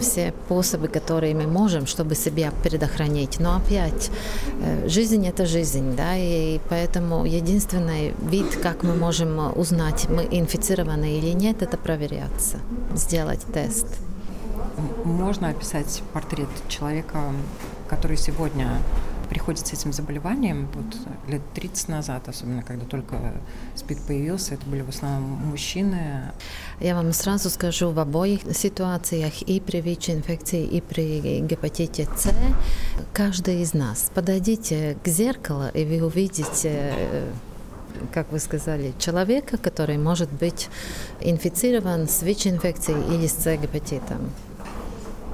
все 0.00 0.32
способы, 0.44 0.88
которые 0.88 1.34
мы 1.34 1.46
можем, 1.46 1.86
чтобы 1.86 2.14
себя 2.14 2.52
предохранить. 2.62 3.40
Но 3.40 3.56
опять, 3.56 4.10
э, 4.60 4.88
жизнь– 4.88 5.26
это 5.28 5.46
жизнь, 5.46 5.96
да, 5.96 6.16
и 6.16 6.60
поэтому 6.68 7.24
единственный 7.24 8.14
вид, 8.30 8.56
как 8.62 8.82
мы 8.82 8.94
можем 8.94 9.56
узнать, 9.56 10.08
мы 10.08 10.26
инфицированы 10.30 11.18
или 11.18 11.34
нет, 11.34 11.62
это 11.62 11.76
проверяться, 11.76 12.58
сделать 12.94 13.40
тест 13.52 13.86
можно 15.04 15.48
описать 15.48 16.02
портрет 16.12 16.48
человека, 16.68 17.32
который 17.88 18.16
сегодня 18.16 18.78
приходит 19.28 19.66
с 19.66 19.72
этим 19.72 19.92
заболеванием, 19.92 20.68
вот 20.74 20.96
лет 21.28 21.42
30 21.54 21.88
назад, 21.88 22.28
особенно 22.28 22.62
когда 22.62 22.84
только 22.84 23.16
СПИД 23.74 24.06
появился, 24.06 24.54
это 24.54 24.66
были 24.66 24.82
в 24.82 24.90
основном 24.90 25.30
мужчины. 25.46 26.30
Я 26.78 26.94
вам 26.94 27.12
сразу 27.12 27.50
скажу, 27.50 27.90
в 27.90 27.98
обоих 27.98 28.40
ситуациях, 28.54 29.42
и 29.42 29.60
при 29.60 29.80
ВИЧ-инфекции, 29.80 30.64
и 30.64 30.80
при 30.80 31.40
гепатите 31.40 32.08
С, 32.16 32.32
каждый 33.12 33.62
из 33.62 33.74
нас, 33.74 34.10
подойдите 34.14 34.96
к 35.02 35.08
зеркалу, 35.08 35.68
и 35.72 35.84
вы 35.84 36.04
увидите 36.04 36.92
как 38.12 38.32
вы 38.32 38.38
сказали, 38.38 38.92
человека, 38.98 39.56
который 39.56 39.98
может 39.98 40.30
быть 40.30 40.68
инфицирован 41.20 42.08
с 42.08 42.22
ВИЧ-инфекцией 42.22 43.14
или 43.14 43.26
с 43.26 43.34
С-гепатитом. 43.34 44.30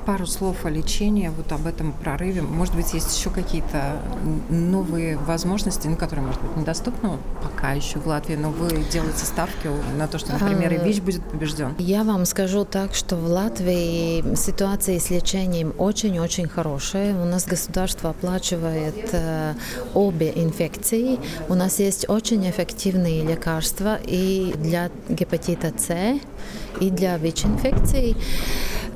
Пару 0.07 0.27
слов 0.27 0.65
о 0.65 0.71
лечении, 0.71 1.29
вот 1.29 1.53
об 1.53 1.67
этом 1.67 1.93
прорыве. 1.93 2.43
Может 2.43 2.75
быть, 2.75 2.93
есть 2.95 3.17
еще 3.17 3.31
какие-то 3.31 4.01
новые 4.49 5.17
возможности, 5.17 5.87
ну, 5.87 5.97
которые, 5.97 6.27
может 6.27 6.41
быть, 6.41 6.57
недоступны 6.57 7.19
пока 7.43 7.73
еще 7.73 7.99
в 7.99 8.07
Латвии, 8.07 8.37
но 8.37 8.51
вы 8.51 8.85
делаете 8.91 9.25
ставки 9.25 9.69
на 9.97 10.07
то, 10.07 10.19
что, 10.19 10.33
например, 10.33 10.73
и 10.73 10.77
а, 10.77 10.85
ВИЧ 10.85 11.01
будет 11.01 11.25
побежден? 11.25 11.75
Я 11.79 12.05
вам 12.05 12.25
скажу 12.25 12.65
так, 12.65 12.95
что 12.95 13.17
в 13.17 13.25
Латвии 13.27 14.35
ситуация 14.35 14.99
с 14.99 15.11
лечением 15.11 15.73
очень-очень 15.79 16.49
хорошая. 16.49 17.15
У 17.15 17.25
нас 17.25 17.47
государство 17.47 18.11
оплачивает 18.11 19.11
э, 19.13 19.55
обе 19.95 20.33
инфекции. 20.35 21.19
У 21.49 21.55
нас 21.55 21.79
есть 21.79 22.09
очень 22.09 22.49
эффективные 22.49 23.23
лекарства 23.23 23.99
и 24.05 24.55
для 24.57 24.91
гепатита 25.09 25.73
С, 25.77 26.19
и 26.81 26.91
для 26.91 27.17
ВИЧ-инфекций. 27.19 28.17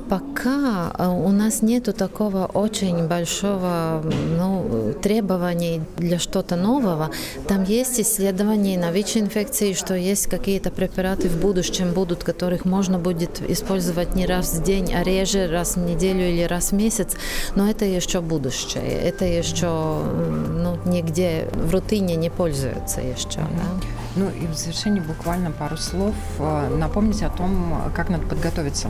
Пока 0.09 0.93
э, 0.97 1.07
у 1.07 1.29
нас 1.29 1.63
нету 1.63 1.91
такого 1.91 2.45
очень 2.45 3.07
большого 3.07 4.03
ну, 4.37 4.93
требований 5.01 5.81
для 5.97 6.19
что-то 6.19 6.55
нового. 6.55 7.09
Там 7.47 7.63
есть 7.63 7.99
исследования 7.99 8.77
на 8.77 8.91
ВИЧ-инфекции, 8.91 9.73
что 9.73 9.95
есть 9.95 10.27
какие-то 10.27 10.69
препараты 10.69 11.27
в 11.27 11.39
будущем 11.41 11.91
будут, 11.91 12.23
которых 12.23 12.65
можно 12.65 12.99
будет 12.99 13.41
использовать 13.49 14.15
не 14.15 14.27
раз 14.27 14.53
в 14.53 14.63
день, 14.63 14.93
а 14.93 15.03
реже 15.03 15.47
раз 15.47 15.75
в 15.75 15.79
неделю 15.79 16.21
или 16.21 16.43
раз 16.43 16.71
в 16.71 16.75
месяц. 16.75 17.15
Но 17.55 17.67
это 17.67 17.85
еще 17.85 18.21
будущее. 18.21 18.83
Это 18.83 19.25
еще 19.25 19.67
ну, 19.67 20.77
нигде 20.85 21.47
в 21.51 21.73
рутине 21.73 22.15
не 22.15 22.29
пользуются 22.29 23.01
еще. 23.01 23.39
Да? 23.39 23.87
Ну 24.15 24.29
и 24.29 24.45
в 24.45 24.55
завершении 24.55 24.99
буквально 24.99 25.51
пару 25.51 25.77
слов. 25.77 26.15
Э, 26.37 26.69
напомните 26.69 27.25
о 27.25 27.29
том, 27.29 27.91
как 27.95 28.09
надо 28.09 28.27
подготовиться 28.27 28.89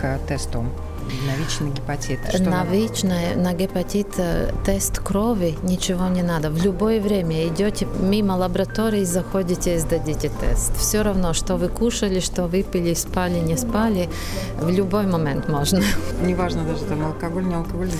к 0.00 0.18
тесту 0.28 0.64
на 1.26 1.36
ВИЧ 1.36 1.60
на 1.60 1.70
гепатит? 1.70 2.18
Что 2.28 2.42
на 2.42 2.64
ВИЧ, 2.64 3.02
на, 3.04 3.34
на 3.36 3.54
гепатит 3.54 4.08
э, 4.18 4.52
тест 4.64 4.98
крови 4.98 5.56
ничего 5.62 6.08
не 6.08 6.22
надо. 6.22 6.50
В 6.50 6.62
любое 6.62 7.00
время 7.00 7.46
идете 7.46 7.86
мимо 8.00 8.32
лаборатории, 8.32 9.04
заходите 9.04 9.76
и 9.76 9.78
сдадите 9.78 10.30
тест. 10.40 10.76
Все 10.76 11.02
равно, 11.02 11.32
что 11.32 11.56
вы 11.56 11.68
кушали, 11.68 12.20
что 12.20 12.46
выпили, 12.46 12.94
спали, 12.94 13.38
не 13.38 13.56
спали, 13.56 14.08
в 14.60 14.68
любой 14.68 15.06
момент 15.06 15.48
можно. 15.48 15.82
Неважно 16.22 16.64
даже 16.64 16.84
там 16.84 17.06
алкоголь, 17.06 17.44
не 17.44 17.54
алкоголь, 17.54 17.90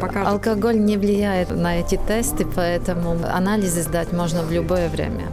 покажет. 0.00 0.28
Алкоголь 0.28 0.78
не 0.78 0.96
влияет 0.96 1.50
на 1.50 1.78
эти 1.78 2.00
тесты, 2.08 2.46
поэтому 2.46 3.16
анализы 3.32 3.82
сдать 3.82 4.12
можно 4.12 4.42
в 4.42 4.50
любое 4.50 4.88
время. 4.88 5.28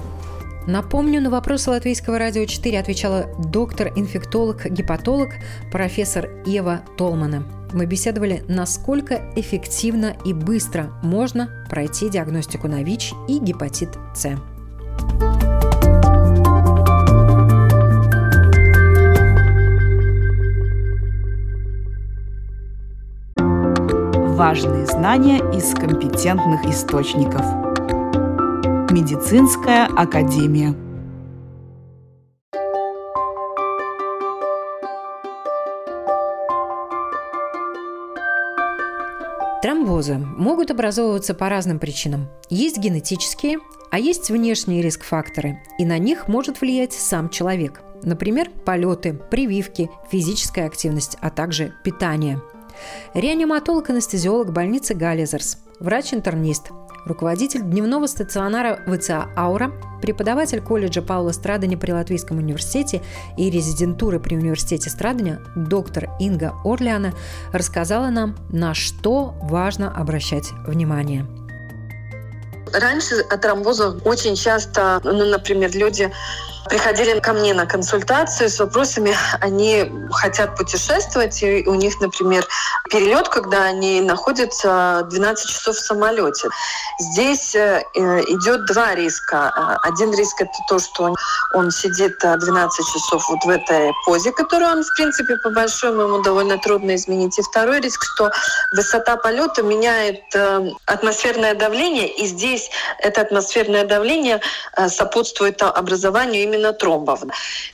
Напомню, 0.67 1.21
на 1.21 1.29
вопросы 1.29 1.69
Латвийского 1.69 2.19
радио 2.19 2.43
4 2.43 2.77
отвечала 2.77 3.27
доктор-инфектолог-гепатолог 3.39 5.29
профессор 5.71 6.29
Ева 6.45 6.81
Толмана. 6.97 7.45
Мы 7.71 7.85
беседовали, 7.85 8.43
насколько 8.49 9.31
эффективно 9.37 10.17
и 10.25 10.33
быстро 10.33 10.91
можно 11.01 11.65
пройти 11.69 12.09
диагностику 12.09 12.67
на 12.67 12.83
ВИЧ 12.83 13.13
и 13.29 13.39
гепатит 13.39 13.97
С. 14.13 14.35
Важные 24.35 24.85
знания 24.85 25.37
из 25.53 25.73
компетентных 25.73 26.65
источников– 26.65 27.45
Медицинская 28.89 29.85
академия. 29.85 30.73
Тромбозы 39.61 40.17
могут 40.17 40.71
образовываться 40.71 41.33
по 41.33 41.49
разным 41.49 41.79
причинам. 41.79 42.29
Есть 42.49 42.77
генетические, 42.77 43.59
а 43.91 43.99
есть 43.99 44.29
внешние 44.29 44.81
риск-факторы, 44.81 45.59
и 45.77 45.85
на 45.85 45.97
них 45.97 46.29
может 46.29 46.61
влиять 46.61 46.93
сам 46.93 47.29
человек. 47.29 47.81
Например, 48.03 48.49
полеты, 48.65 49.13
прививки, 49.13 49.89
физическая 50.09 50.65
активность, 50.65 51.17
а 51.19 51.29
также 51.29 51.73
питание. 51.83 52.41
Реаниматолог-анестезиолог 53.13 54.53
больницы 54.53 54.93
Галлизерс, 54.93 55.57
врач-интернист, 55.79 56.71
руководитель 57.07 57.61
дневного 57.61 58.05
стационара 58.07 58.79
ВЦА 58.85 59.29
«Аура», 59.35 59.71
преподаватель 60.01 60.61
колледжа 60.61 61.01
Паула 61.01 61.31
Страдани 61.31 61.75
при 61.75 61.91
Латвийском 61.91 62.37
университете 62.37 63.01
и 63.37 63.49
резидентуры 63.49 64.19
при 64.19 64.35
университете 64.35 64.89
Страдания 64.89 65.41
доктор 65.55 66.09
Инга 66.19 66.53
Орлиана 66.63 67.13
рассказала 67.51 68.09
нам, 68.09 68.35
на 68.49 68.73
что 68.73 69.33
важно 69.41 69.91
обращать 69.91 70.51
внимание. 70.67 71.25
Раньше 72.73 73.15
от 73.29 73.41
тромбоза 73.41 73.97
очень 74.03 74.35
часто, 74.35 74.99
ну, 75.03 75.25
например, 75.25 75.71
люди 75.73 76.11
приходили 76.69 77.19
ко 77.19 77.33
мне 77.33 77.53
на 77.53 77.65
консультацию 77.65 78.49
с 78.49 78.59
вопросами, 78.59 79.15
они 79.41 79.91
хотят 80.11 80.55
путешествовать, 80.55 81.41
и 81.43 81.63
у 81.67 81.75
них, 81.75 81.99
например, 81.99 82.45
перелет, 82.89 83.29
когда 83.29 83.63
они 83.63 84.01
находятся 84.01 85.05
12 85.09 85.49
часов 85.49 85.75
в 85.75 85.79
самолете. 85.79 86.47
Здесь 86.99 87.55
э, 87.55 87.83
идет 87.93 88.65
два 88.65 88.95
риска. 88.95 89.77
Один 89.83 90.13
риск 90.13 90.41
это 90.41 90.51
то, 90.69 90.79
что 90.79 91.15
он, 91.53 91.71
сидит 91.71 92.17
12 92.19 92.85
часов 92.85 93.27
вот 93.29 93.43
в 93.43 93.49
этой 93.49 93.91
позе, 94.05 94.31
которую 94.31 94.71
он, 94.71 94.83
в 94.83 94.93
принципе, 94.95 95.35
по 95.43 95.49
большому 95.49 96.03
ему 96.03 96.21
довольно 96.21 96.57
трудно 96.57 96.95
изменить. 96.95 97.37
И 97.37 97.41
второй 97.41 97.81
риск, 97.81 98.03
что 98.03 98.31
высота 98.71 99.17
полета 99.17 99.63
меняет 99.63 100.21
э, 100.33 100.69
атмосферное 100.85 101.55
давление, 101.55 102.07
и 102.07 102.25
здесь 102.25 102.69
это 102.99 103.21
атмосферное 103.21 103.85
давление 103.85 104.39
э, 104.75 104.89
сопутствует 104.89 105.61
образованию 105.61 106.43
именно 106.43 106.56
именно 106.57 106.73
тромбов. 106.73 107.23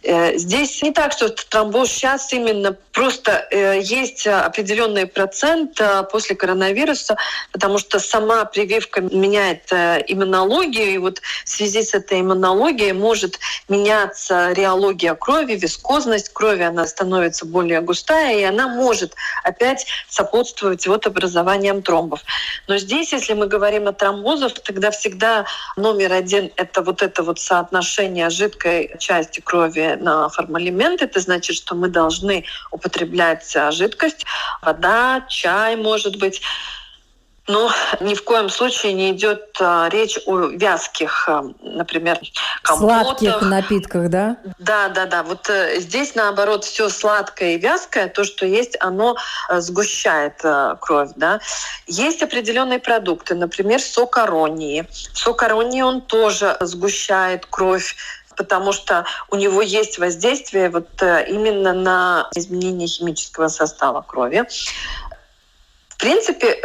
Э, 0.03 0.37
здесь 0.37 0.81
не 0.81 0.91
так, 0.91 1.13
что 1.13 1.29
тромбоз 1.29 1.89
сейчас 1.89 2.33
именно 2.33 2.75
просто 2.91 3.47
э, 3.51 3.79
есть 3.81 4.27
определенный 4.27 5.07
процент 5.07 5.79
э, 5.79 6.03
после 6.11 6.35
коронавируса, 6.35 7.15
потому 7.51 7.79
что 7.79 7.99
сама 7.99 8.45
прививка 8.45 9.01
меняет 9.01 9.71
иммунологию, 9.71 10.93
и 10.93 10.97
вот 10.97 11.19
в 11.45 11.49
связи 11.49 11.83
с 11.83 11.93
этой 11.93 12.21
иммунологией 12.21 12.93
может 12.93 13.39
меняться 13.69 14.51
реология 14.51 15.15
крови, 15.15 15.53
вискозность 15.55 16.29
крови, 16.33 16.63
она 16.63 16.85
становится 16.85 17.45
более 17.45 17.81
густая, 17.81 18.37
и 18.37 18.43
она 18.43 18.67
может 18.67 19.15
опять 19.43 19.85
сопутствовать 20.09 20.87
вот 20.87 21.07
образованием 21.07 21.81
тромбов. 21.81 22.21
Но 22.67 22.77
здесь, 22.77 23.13
если 23.13 23.33
мы 23.33 23.47
говорим 23.47 23.87
о 23.87 23.93
тромбозах, 23.93 24.53
тогда 24.59 24.91
всегда 24.91 25.45
номер 25.77 26.13
один— 26.13 26.51
это 26.55 26.81
вот 26.81 27.01
это 27.01 27.23
вот 27.23 27.39
соотношение 27.39 28.29
жидкой 28.29 28.72
маленькой 28.73 28.97
части 28.99 29.39
крови 29.39 29.97
на 29.99 30.29
формалимент. 30.29 31.01
Это 31.01 31.19
значит, 31.19 31.55
что 31.55 31.75
мы 31.75 31.89
должны 31.89 32.45
употреблять 32.71 33.55
жидкость, 33.71 34.25
вода, 34.61 35.25
чай, 35.27 35.75
может 35.75 36.17
быть, 36.17 36.41
но 37.47 37.69
ни 37.99 38.15
в 38.15 38.23
коем 38.23 38.49
случае 38.49 38.93
не 38.93 39.11
идет 39.11 39.57
а, 39.59 39.89
речь 39.89 40.17
о 40.25 40.47
вязких, 40.47 41.27
а, 41.27 41.43
например, 41.61 42.19
компотах. 42.61 43.19
Сладких 43.19 43.41
напитках, 43.41 44.09
да? 44.09 44.37
Да, 44.59 44.87
да, 44.87 45.05
да. 45.05 45.23
Вот 45.23 45.49
а, 45.49 45.75
здесь, 45.75 46.15
наоборот, 46.15 46.63
все 46.63 46.87
сладкое 46.87 47.55
и 47.55 47.57
вязкое, 47.57 48.07
то, 48.07 48.23
что 48.23 48.45
есть, 48.45 48.77
оно 48.79 49.17
а, 49.49 49.59
сгущает 49.59 50.39
а, 50.45 50.75
кровь. 50.75 51.09
Да? 51.17 51.41
Есть 51.85 52.23
определенные 52.23 52.79
продукты, 52.79 53.35
например, 53.35 53.81
сок 53.81 54.17
аронии. 54.17 54.87
Сок 55.13 55.43
аронии, 55.43 55.81
он 55.81 55.99
тоже 55.99 56.55
сгущает 56.61 57.45
кровь 57.45 57.95
потому 58.35 58.71
что 58.73 59.05
у 59.29 59.35
него 59.35 59.61
есть 59.61 59.97
воздействие 59.97 60.69
вот 60.69 61.01
э, 61.01 61.25
именно 61.27 61.73
на 61.73 62.29
изменение 62.35 62.87
химического 62.87 63.47
состава 63.47 64.01
крови. 64.01 64.43
В 65.89 65.97
принципе, 65.97 66.63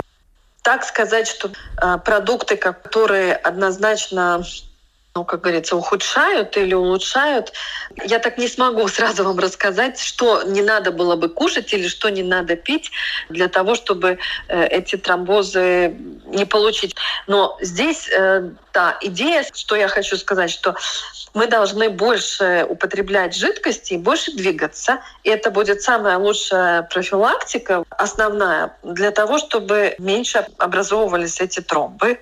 так 0.62 0.84
сказать, 0.84 1.28
что 1.28 1.50
э, 1.50 1.98
продукты, 2.04 2.56
которые 2.56 3.34
однозначно 3.34 4.44
ну, 5.18 5.24
как 5.24 5.40
говорится, 5.40 5.74
ухудшают 5.74 6.56
или 6.56 6.74
улучшают. 6.74 7.52
Я 8.04 8.20
так 8.20 8.38
не 8.38 8.46
смогу 8.46 8.86
сразу 8.86 9.24
вам 9.24 9.38
рассказать, 9.40 10.00
что 10.00 10.44
не 10.44 10.62
надо 10.62 10.92
было 10.92 11.16
бы 11.16 11.28
кушать 11.28 11.72
или 11.72 11.88
что 11.88 12.08
не 12.08 12.22
надо 12.22 12.54
пить 12.54 12.92
для 13.28 13.48
того, 13.48 13.74
чтобы 13.74 14.18
э, 14.48 14.66
эти 14.66 14.96
тромбозы 14.96 15.96
не 16.26 16.44
получить. 16.44 16.94
Но 17.26 17.58
здесь, 17.60 18.08
э, 18.08 18.50
да, 18.72 18.96
идея, 19.00 19.44
что 19.52 19.74
я 19.74 19.88
хочу 19.88 20.16
сказать, 20.16 20.52
что 20.52 20.76
мы 21.34 21.48
должны 21.48 21.90
больше 21.90 22.64
употреблять 22.68 23.34
жидкости 23.34 23.94
и 23.94 23.98
больше 23.98 24.30
двигаться. 24.32 25.00
И 25.24 25.30
это 25.30 25.50
будет 25.50 25.82
самая 25.82 26.16
лучшая 26.16 26.82
профилактика, 26.82 27.82
основная, 27.90 28.76
для 28.84 29.10
того, 29.10 29.38
чтобы 29.38 29.96
меньше 29.98 30.46
образовывались 30.58 31.40
эти 31.40 31.60
тромбы. 31.60 32.20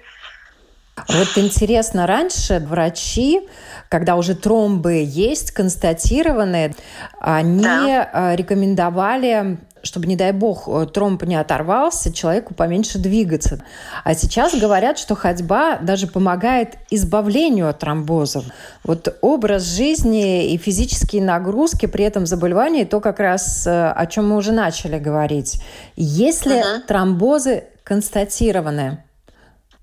Вот 1.08 1.28
интересно, 1.36 2.06
раньше 2.06 2.58
врачи, 2.58 3.42
когда 3.88 4.16
уже 4.16 4.34
тромбы 4.34 5.04
есть, 5.06 5.50
констатированные, 5.50 6.74
они 7.20 7.62
да. 7.62 8.34
рекомендовали 8.34 9.58
чтобы, 9.86 10.06
не 10.06 10.16
дай 10.16 10.32
бог, 10.32 10.68
э, 10.68 10.86
тромб 10.92 11.22
не 11.22 11.36
оторвался, 11.36 12.12
человеку 12.12 12.54
поменьше 12.54 12.98
двигаться. 12.98 13.64
А 14.04 14.14
сейчас 14.14 14.54
говорят, 14.54 14.98
что 14.98 15.14
ходьба 15.14 15.78
даже 15.78 16.06
помогает 16.06 16.74
избавлению 16.90 17.68
от 17.68 17.78
тромбозов. 17.78 18.44
Вот 18.84 19.16
образ 19.20 19.62
жизни 19.62 20.52
и 20.52 20.58
физические 20.58 21.22
нагрузки 21.22 21.86
при 21.86 22.04
этом 22.04 22.26
заболевании, 22.26 22.84
то 22.84 23.00
как 23.00 23.20
раз 23.20 23.66
э, 23.66 23.90
о 23.90 24.06
чем 24.06 24.28
мы 24.28 24.36
уже 24.36 24.52
начали 24.52 24.98
говорить. 24.98 25.62
Если 25.94 26.56
uh-huh. 26.56 26.86
тромбозы 26.86 27.64
констатированы, 27.84 29.04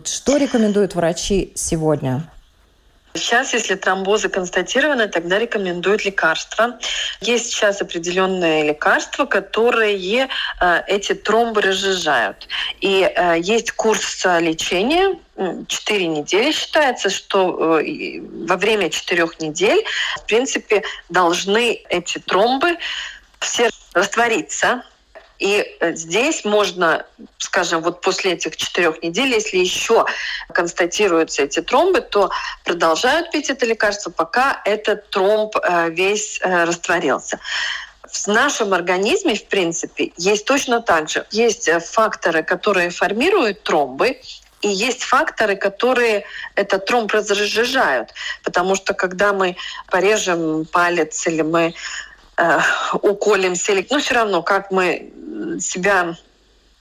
что 0.07 0.37
рекомендуют 0.37 0.95
врачи 0.95 1.51
сегодня? 1.55 2.29
Сейчас, 3.15 3.53
если 3.53 3.75
тромбозы 3.75 4.27
констатированы, 4.27 5.07
тогда 5.07 5.37
рекомендуют 5.37 6.03
лекарства. 6.03 6.79
Есть 7.21 7.51
сейчас 7.51 7.79
определенные 7.79 8.63
лекарства, 8.63 9.25
которые 9.25 10.27
э, 10.59 10.81
эти 10.87 11.13
тромбы 11.13 11.61
разжижают. 11.61 12.47
И 12.81 13.03
э, 13.03 13.35
есть 13.39 13.71
курс 13.73 14.25
лечения, 14.39 15.15
4 15.67 16.07
недели 16.07 16.51
считается, 16.51 17.11
что 17.11 17.79
э, 17.79 18.19
во 18.47 18.57
время 18.57 18.89
4 18.89 19.27
недель, 19.39 19.85
в 20.17 20.25
принципе, 20.25 20.81
должны 21.09 21.83
эти 21.89 22.17
тромбы 22.17 22.77
все 23.39 23.69
раствориться 23.93 24.83
и 25.43 25.75
э, 25.81 25.93
здесь 25.95 26.45
можно, 26.45 27.05
скажем, 27.37 27.81
вот 27.81 27.99
после 27.99 28.31
этих 28.31 28.55
четырех 28.55 29.03
недель, 29.03 29.33
если 29.33 29.57
еще 29.57 30.05
констатируются 30.53 31.43
эти 31.43 31.61
тромбы, 31.61 31.99
то 31.99 32.31
продолжают 32.63 33.29
пить 33.29 33.49
это 33.49 33.65
лекарство, 33.65 34.09
пока 34.09 34.61
этот 34.63 35.09
тромб 35.09 35.57
э, 35.57 35.89
весь 35.89 36.39
э, 36.41 36.63
растворился. 36.63 37.41
В 38.09 38.27
нашем 38.27 38.73
организме, 38.73 39.35
в 39.35 39.45
принципе, 39.47 40.13
есть 40.15 40.45
точно 40.45 40.81
так 40.81 41.09
же. 41.09 41.25
Есть 41.31 41.69
факторы, 41.91 42.43
которые 42.43 42.89
формируют 42.89 43.63
тромбы, 43.63 44.21
и 44.61 44.69
есть 44.69 45.03
факторы, 45.03 45.57
которые 45.57 46.23
этот 46.55 46.85
тромб 46.85 47.11
разжижают. 47.11 48.13
Потому 48.43 48.75
что 48.75 48.93
когда 48.93 49.33
мы 49.33 49.57
порежем 49.91 50.65
палец 50.71 51.27
или 51.27 51.41
мы 51.41 51.73
э, 52.37 52.59
уколемся, 53.01 53.71
или, 53.73 53.85
ну 53.89 53.99
все 53.99 54.15
равно, 54.15 54.41
как 54.41 54.71
мы 54.71 55.11
себя 55.59 56.15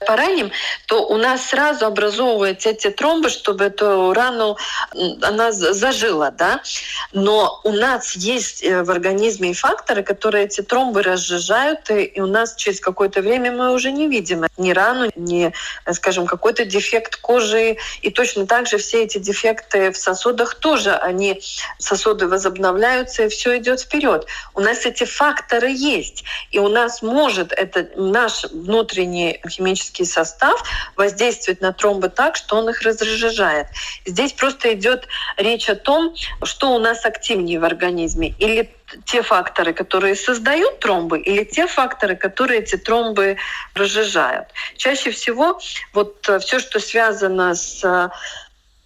пораним, 0.05 0.51
то 0.87 1.05
у 1.05 1.17
нас 1.17 1.47
сразу 1.47 1.85
образовываются 1.85 2.69
эти 2.69 2.89
тромбы, 2.89 3.29
чтобы 3.29 3.65
эту 3.65 4.13
рану 4.13 4.57
она 5.21 5.51
зажила, 5.51 6.31
да. 6.31 6.61
Но 7.11 7.61
у 7.63 7.71
нас 7.71 8.15
есть 8.15 8.63
э, 8.63 8.83
в 8.83 8.91
организме 8.91 9.53
факторы, 9.53 10.03
которые 10.03 10.45
эти 10.45 10.61
тромбы 10.61 11.03
разжижают, 11.03 11.89
и 11.89 12.19
у 12.21 12.27
нас 12.27 12.55
через 12.55 12.79
какое-то 12.79 13.21
время 13.21 13.51
мы 13.51 13.73
уже 13.73 13.91
не 13.91 14.07
видим 14.07 14.45
ни 14.57 14.71
рану, 14.71 15.09
ни, 15.15 15.53
скажем, 15.91 16.25
какой-то 16.25 16.65
дефект 16.65 17.17
кожи. 17.17 17.77
И 18.01 18.09
точно 18.09 18.45
так 18.45 18.67
же 18.67 18.77
все 18.77 19.03
эти 19.03 19.17
дефекты 19.17 19.91
в 19.91 19.97
сосудах 19.97 20.55
тоже, 20.55 20.91
они 20.93 21.41
сосуды 21.79 22.27
возобновляются, 22.27 23.23
и 23.23 23.29
все 23.29 23.57
идет 23.57 23.81
вперед. 23.81 24.25
У 24.53 24.61
нас 24.61 24.85
эти 24.85 25.05
факторы 25.05 25.69
есть, 25.69 26.23
и 26.51 26.59
у 26.59 26.67
нас 26.67 27.01
может 27.01 27.51
это 27.51 27.87
наш 27.95 28.45
внутренний 28.45 29.39
химический 29.47 29.92
химический 29.93 30.05
состав 30.05 30.63
воздействует 30.95 31.61
на 31.61 31.71
тромбы 31.71 32.09
так, 32.09 32.35
что 32.35 32.57
он 32.57 32.69
их 32.69 32.81
разжижает. 32.81 33.67
Здесь 34.05 34.33
просто 34.33 34.73
идет 34.73 35.07
речь 35.37 35.69
о 35.69 35.75
том, 35.75 36.15
что 36.43 36.71
у 36.75 36.79
нас 36.79 37.05
активнее 37.05 37.59
в 37.59 37.63
организме. 37.63 38.33
Или 38.39 38.69
те 39.05 39.21
факторы, 39.21 39.73
которые 39.73 40.15
создают 40.15 40.79
тромбы, 40.79 41.19
или 41.19 41.43
те 41.43 41.67
факторы, 41.67 42.15
которые 42.15 42.59
эти 42.59 42.77
тромбы 42.77 43.37
разжижают. 43.75 44.47
Чаще 44.77 45.09
всего 45.09 45.59
вот 45.93 46.29
э, 46.29 46.39
все, 46.39 46.59
что 46.59 46.79
связано 46.79 47.55
с 47.55 48.11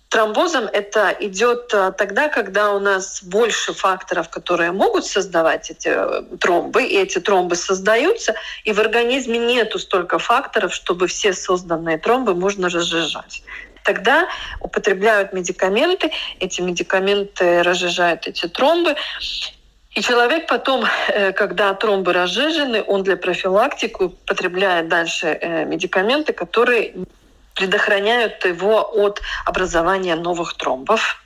тромбозом 0.09 0.65
это 0.65 1.15
идет 1.19 1.73
э, 1.73 1.91
тогда, 1.97 2.29
когда 2.29 2.73
у 2.73 2.79
нас 2.79 3.21
больше 3.23 3.73
факторов, 3.73 4.29
которые 4.29 4.71
могут 4.71 5.05
создавать 5.05 5.69
эти 5.69 5.89
э, 5.89 6.37
тромбы, 6.39 6.83
и 6.83 6.97
эти 6.97 7.19
тромбы 7.19 7.55
создаются, 7.55 8.35
и 8.63 8.71
в 8.71 8.79
организме 8.79 9.37
нету 9.37 9.79
столько 9.79 10.19
факторов, 10.19 10.73
чтобы 10.73 11.07
все 11.07 11.33
созданные 11.33 11.97
тромбы 11.97 12.35
можно 12.35 12.69
разжижать. 12.69 13.43
Тогда 13.83 14.27
употребляют 14.59 15.33
медикаменты, 15.33 16.11
эти 16.39 16.61
медикаменты 16.61 17.63
разжижают 17.63 18.27
эти 18.27 18.47
тромбы, 18.47 18.95
и 19.91 20.01
человек 20.01 20.47
потом, 20.47 20.85
э, 21.09 21.33
когда 21.33 21.73
тромбы 21.73 22.13
разжижены, 22.13 22.83
он 22.87 23.03
для 23.03 23.17
профилактики 23.17 24.03
употребляет 24.03 24.87
дальше 24.87 25.65
медикаменты, 25.67 26.33
которые 26.33 26.93
предохраняют 27.57 28.45
его 28.45 28.81
от 28.81 29.21
образования 29.45 30.15
новых 30.15 30.55
тромбов. 30.55 31.23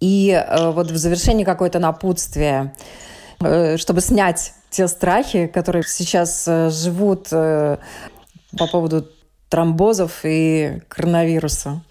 И 0.00 0.30
э, 0.30 0.70
вот 0.70 0.90
в 0.90 0.96
завершении 0.96 1.44
какое-то 1.44 1.78
напутствие, 1.78 2.74
э, 3.40 3.76
чтобы 3.76 4.00
снять 4.00 4.52
те 4.70 4.88
страхи, 4.88 5.46
которые 5.46 5.84
сейчас 5.84 6.46
э, 6.46 6.70
живут 6.70 7.28
э, 7.32 7.78
по 8.58 8.66
поводу 8.66 9.08
тромбозов 9.48 10.20
и 10.24 10.80
коронавируса 10.88 11.82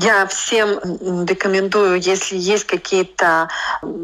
я 0.00 0.26
всем 0.26 0.78
рекомендую, 1.26 2.00
если 2.00 2.36
есть 2.36 2.64
какие-то 2.64 3.48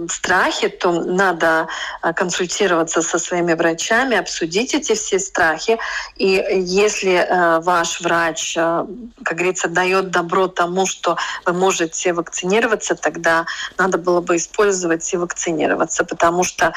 страхи, 0.08 0.68
то 0.68 0.92
надо 0.92 1.68
а, 2.02 2.12
консультироваться 2.12 3.02
со 3.02 3.18
своими 3.18 3.54
врачами, 3.54 4.16
обсудить 4.16 4.74
эти 4.74 4.94
все 4.94 5.18
страхи. 5.18 5.78
И 6.16 6.44
если 6.52 7.14
э, 7.14 7.60
ваш 7.60 8.00
врач, 8.00 8.56
э, 8.56 8.86
как 9.24 9.36
говорится, 9.36 9.68
дает 9.68 10.10
добро 10.10 10.48
тому, 10.48 10.86
что 10.86 11.16
вы 11.44 11.52
можете 11.52 12.12
вакцинироваться, 12.12 12.94
тогда 12.94 13.46
надо 13.78 13.98
было 13.98 14.20
бы 14.20 14.36
использовать 14.36 15.12
и 15.12 15.16
вакцинироваться, 15.16 16.04
потому 16.04 16.44
что 16.44 16.72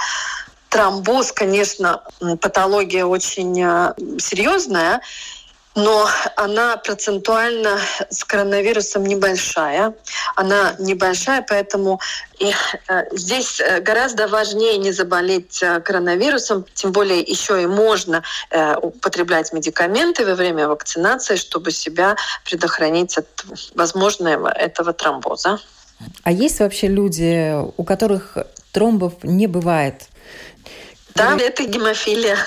тромбоз, 0.70 1.32
конечно, 1.32 2.04
патология 2.42 3.06
очень 3.06 3.56
серьезная, 4.20 5.02
но 5.76 6.08
она 6.36 6.78
процентуально 6.78 7.80
с 8.10 8.24
коронавирусом 8.24 9.06
небольшая. 9.06 9.94
Она 10.36 10.76
небольшая, 10.80 11.46
поэтому 11.48 12.00
и, 12.40 12.52
э, 12.88 13.04
здесь 13.12 13.60
э, 13.60 13.80
гораздо 13.82 14.28
важнее 14.28 14.78
не 14.78 14.92
заболеть 14.92 15.62
э, 15.62 15.80
коронавирусом, 15.82 16.66
тем 16.74 16.92
более 16.92 17.20
еще 17.20 17.62
и 17.62 17.68
можно 17.68 18.24
э, 18.50 18.76
употреблять 18.78 19.54
медикаменты 19.54 20.26
во 20.26 20.36
время 20.36 20.68
вакцинации, 20.68 21.36
чтобы 21.36 21.72
себя 21.72 22.16
предохранить 22.46 23.18
от 23.18 23.28
возможного 23.76 24.50
этого 24.50 24.94
тромбоза. 24.94 25.60
А 26.24 26.32
есть 26.32 26.60
вообще 26.60 26.88
люди, 26.88 27.56
у 27.78 27.84
которых 27.84 28.38
тромбов 28.72 29.14
не 29.24 29.48
бывает? 29.48 30.08
Да, 31.16 31.38
это 31.38 31.64
гемофилия. 31.66 32.38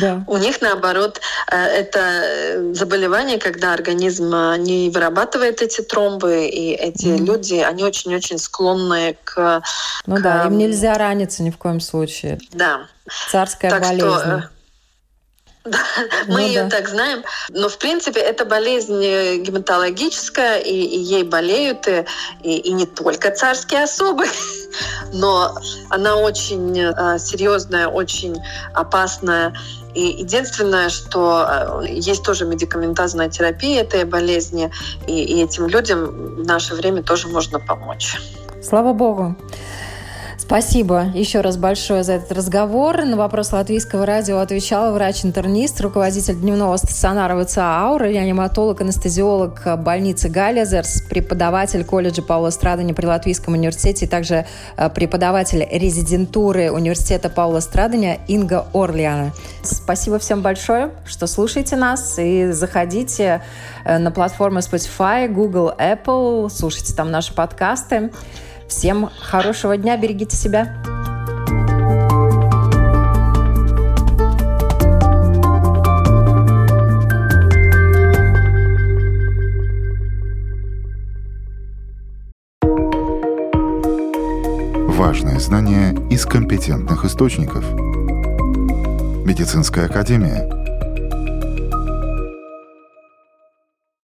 Да. 0.00 0.24
У 0.26 0.36
них, 0.36 0.60
наоборот, 0.60 1.20
э, 1.50 1.56
это 1.56 2.74
заболевание, 2.74 3.38
когда 3.38 3.72
организм 3.72 4.34
э, 4.34 4.56
не 4.58 4.90
вырабатывает 4.90 5.62
эти 5.62 5.80
тромбы, 5.80 6.46
и 6.46 6.72
эти 6.72 7.06
mm. 7.06 7.24
люди, 7.24 7.54
они 7.54 7.84
очень-очень 7.84 8.38
склонны 8.38 9.16
к... 9.24 9.62
Ну 10.06 10.16
к... 10.16 10.22
да, 10.22 10.44
им 10.46 10.58
нельзя 10.58 10.94
раниться 10.94 11.42
ни 11.42 11.50
в 11.50 11.56
коем 11.56 11.80
случае. 11.80 12.38
Да. 12.52 12.86
Царская 13.30 13.70
так 13.70 13.82
болезнь. 13.82 14.08
Что, 14.08 14.28
э, 14.28 14.42
да, 15.64 15.78
ну, 16.26 16.34
мы 16.34 16.42
ее 16.42 16.62
да. 16.64 16.70
так 16.70 16.88
знаем, 16.88 17.22
но 17.50 17.68
в 17.68 17.76
принципе 17.78 18.20
это 18.20 18.46
болезнь 18.46 18.98
гематологическая, 19.42 20.58
и, 20.58 20.72
и 20.72 20.98
ей 20.98 21.22
болеют 21.22 21.86
и, 21.86 22.06
и, 22.42 22.56
и 22.56 22.72
не 22.72 22.86
только 22.86 23.30
царские 23.30 23.82
особы, 23.84 24.24
но 25.12 25.54
она 25.90 26.16
очень 26.16 26.78
э, 26.78 27.18
серьезная, 27.18 27.88
очень 27.88 28.36
опасная. 28.72 29.54
И 29.94 30.06
единственное, 30.06 30.88
что 30.88 31.82
э, 31.82 31.88
есть 31.90 32.22
тоже 32.22 32.46
медикаментозная 32.46 33.28
терапия 33.28 33.82
этой 33.82 34.04
болезни, 34.04 34.70
и, 35.06 35.22
и 35.24 35.42
этим 35.42 35.66
людям 35.66 36.36
в 36.36 36.46
наше 36.46 36.74
время 36.74 37.02
тоже 37.02 37.28
можно 37.28 37.60
помочь. 37.60 38.16
Слава 38.62 38.92
Богу. 38.92 39.36
Спасибо 40.50 41.04
еще 41.14 41.42
раз 41.42 41.56
большое 41.56 42.02
за 42.02 42.14
этот 42.14 42.32
разговор. 42.32 43.04
На 43.04 43.16
вопрос 43.16 43.52
латвийского 43.52 44.04
радио 44.04 44.38
отвечала 44.38 44.90
врач-интернист, 44.90 45.80
руководитель 45.80 46.34
дневного 46.34 46.76
стационара 46.76 47.40
ВЦА 47.44 47.62
«Аура», 47.62 48.06
реаниматолог, 48.06 48.80
анестезиолог 48.80 49.62
больницы 49.78 50.28
Галлизерс, 50.28 51.02
преподаватель 51.02 51.84
колледжа 51.84 52.22
Паула 52.22 52.50
Страдани 52.50 52.92
при 52.92 53.06
Латвийском 53.06 53.54
университете 53.54 54.06
и 54.06 54.08
также 54.08 54.44
э, 54.76 54.90
преподаватель 54.90 55.64
резидентуры 55.70 56.72
университета 56.72 57.30
Паула 57.30 57.60
Страдания 57.60 58.18
Инга 58.26 58.66
Орлиана. 58.74 59.30
Спасибо 59.62 60.18
всем 60.18 60.42
большое, 60.42 60.90
что 61.06 61.28
слушаете 61.28 61.76
нас 61.76 62.18
и 62.18 62.50
заходите 62.50 63.40
э, 63.84 63.98
на 63.98 64.10
платформы 64.10 64.58
Spotify, 64.62 65.28
Google, 65.28 65.72
Apple, 65.78 66.50
слушайте 66.50 66.92
там 66.92 67.12
наши 67.12 67.32
подкасты. 67.32 68.10
Всем 68.70 69.10
хорошего 69.18 69.76
дня, 69.76 69.96
берегите 69.96 70.36
себя. 70.36 70.72
Важные 84.86 85.40
знания 85.40 85.96
из 86.08 86.24
компетентных 86.24 87.04
источников. 87.04 87.64
Медицинская 89.26 89.86
академия– 89.86 90.48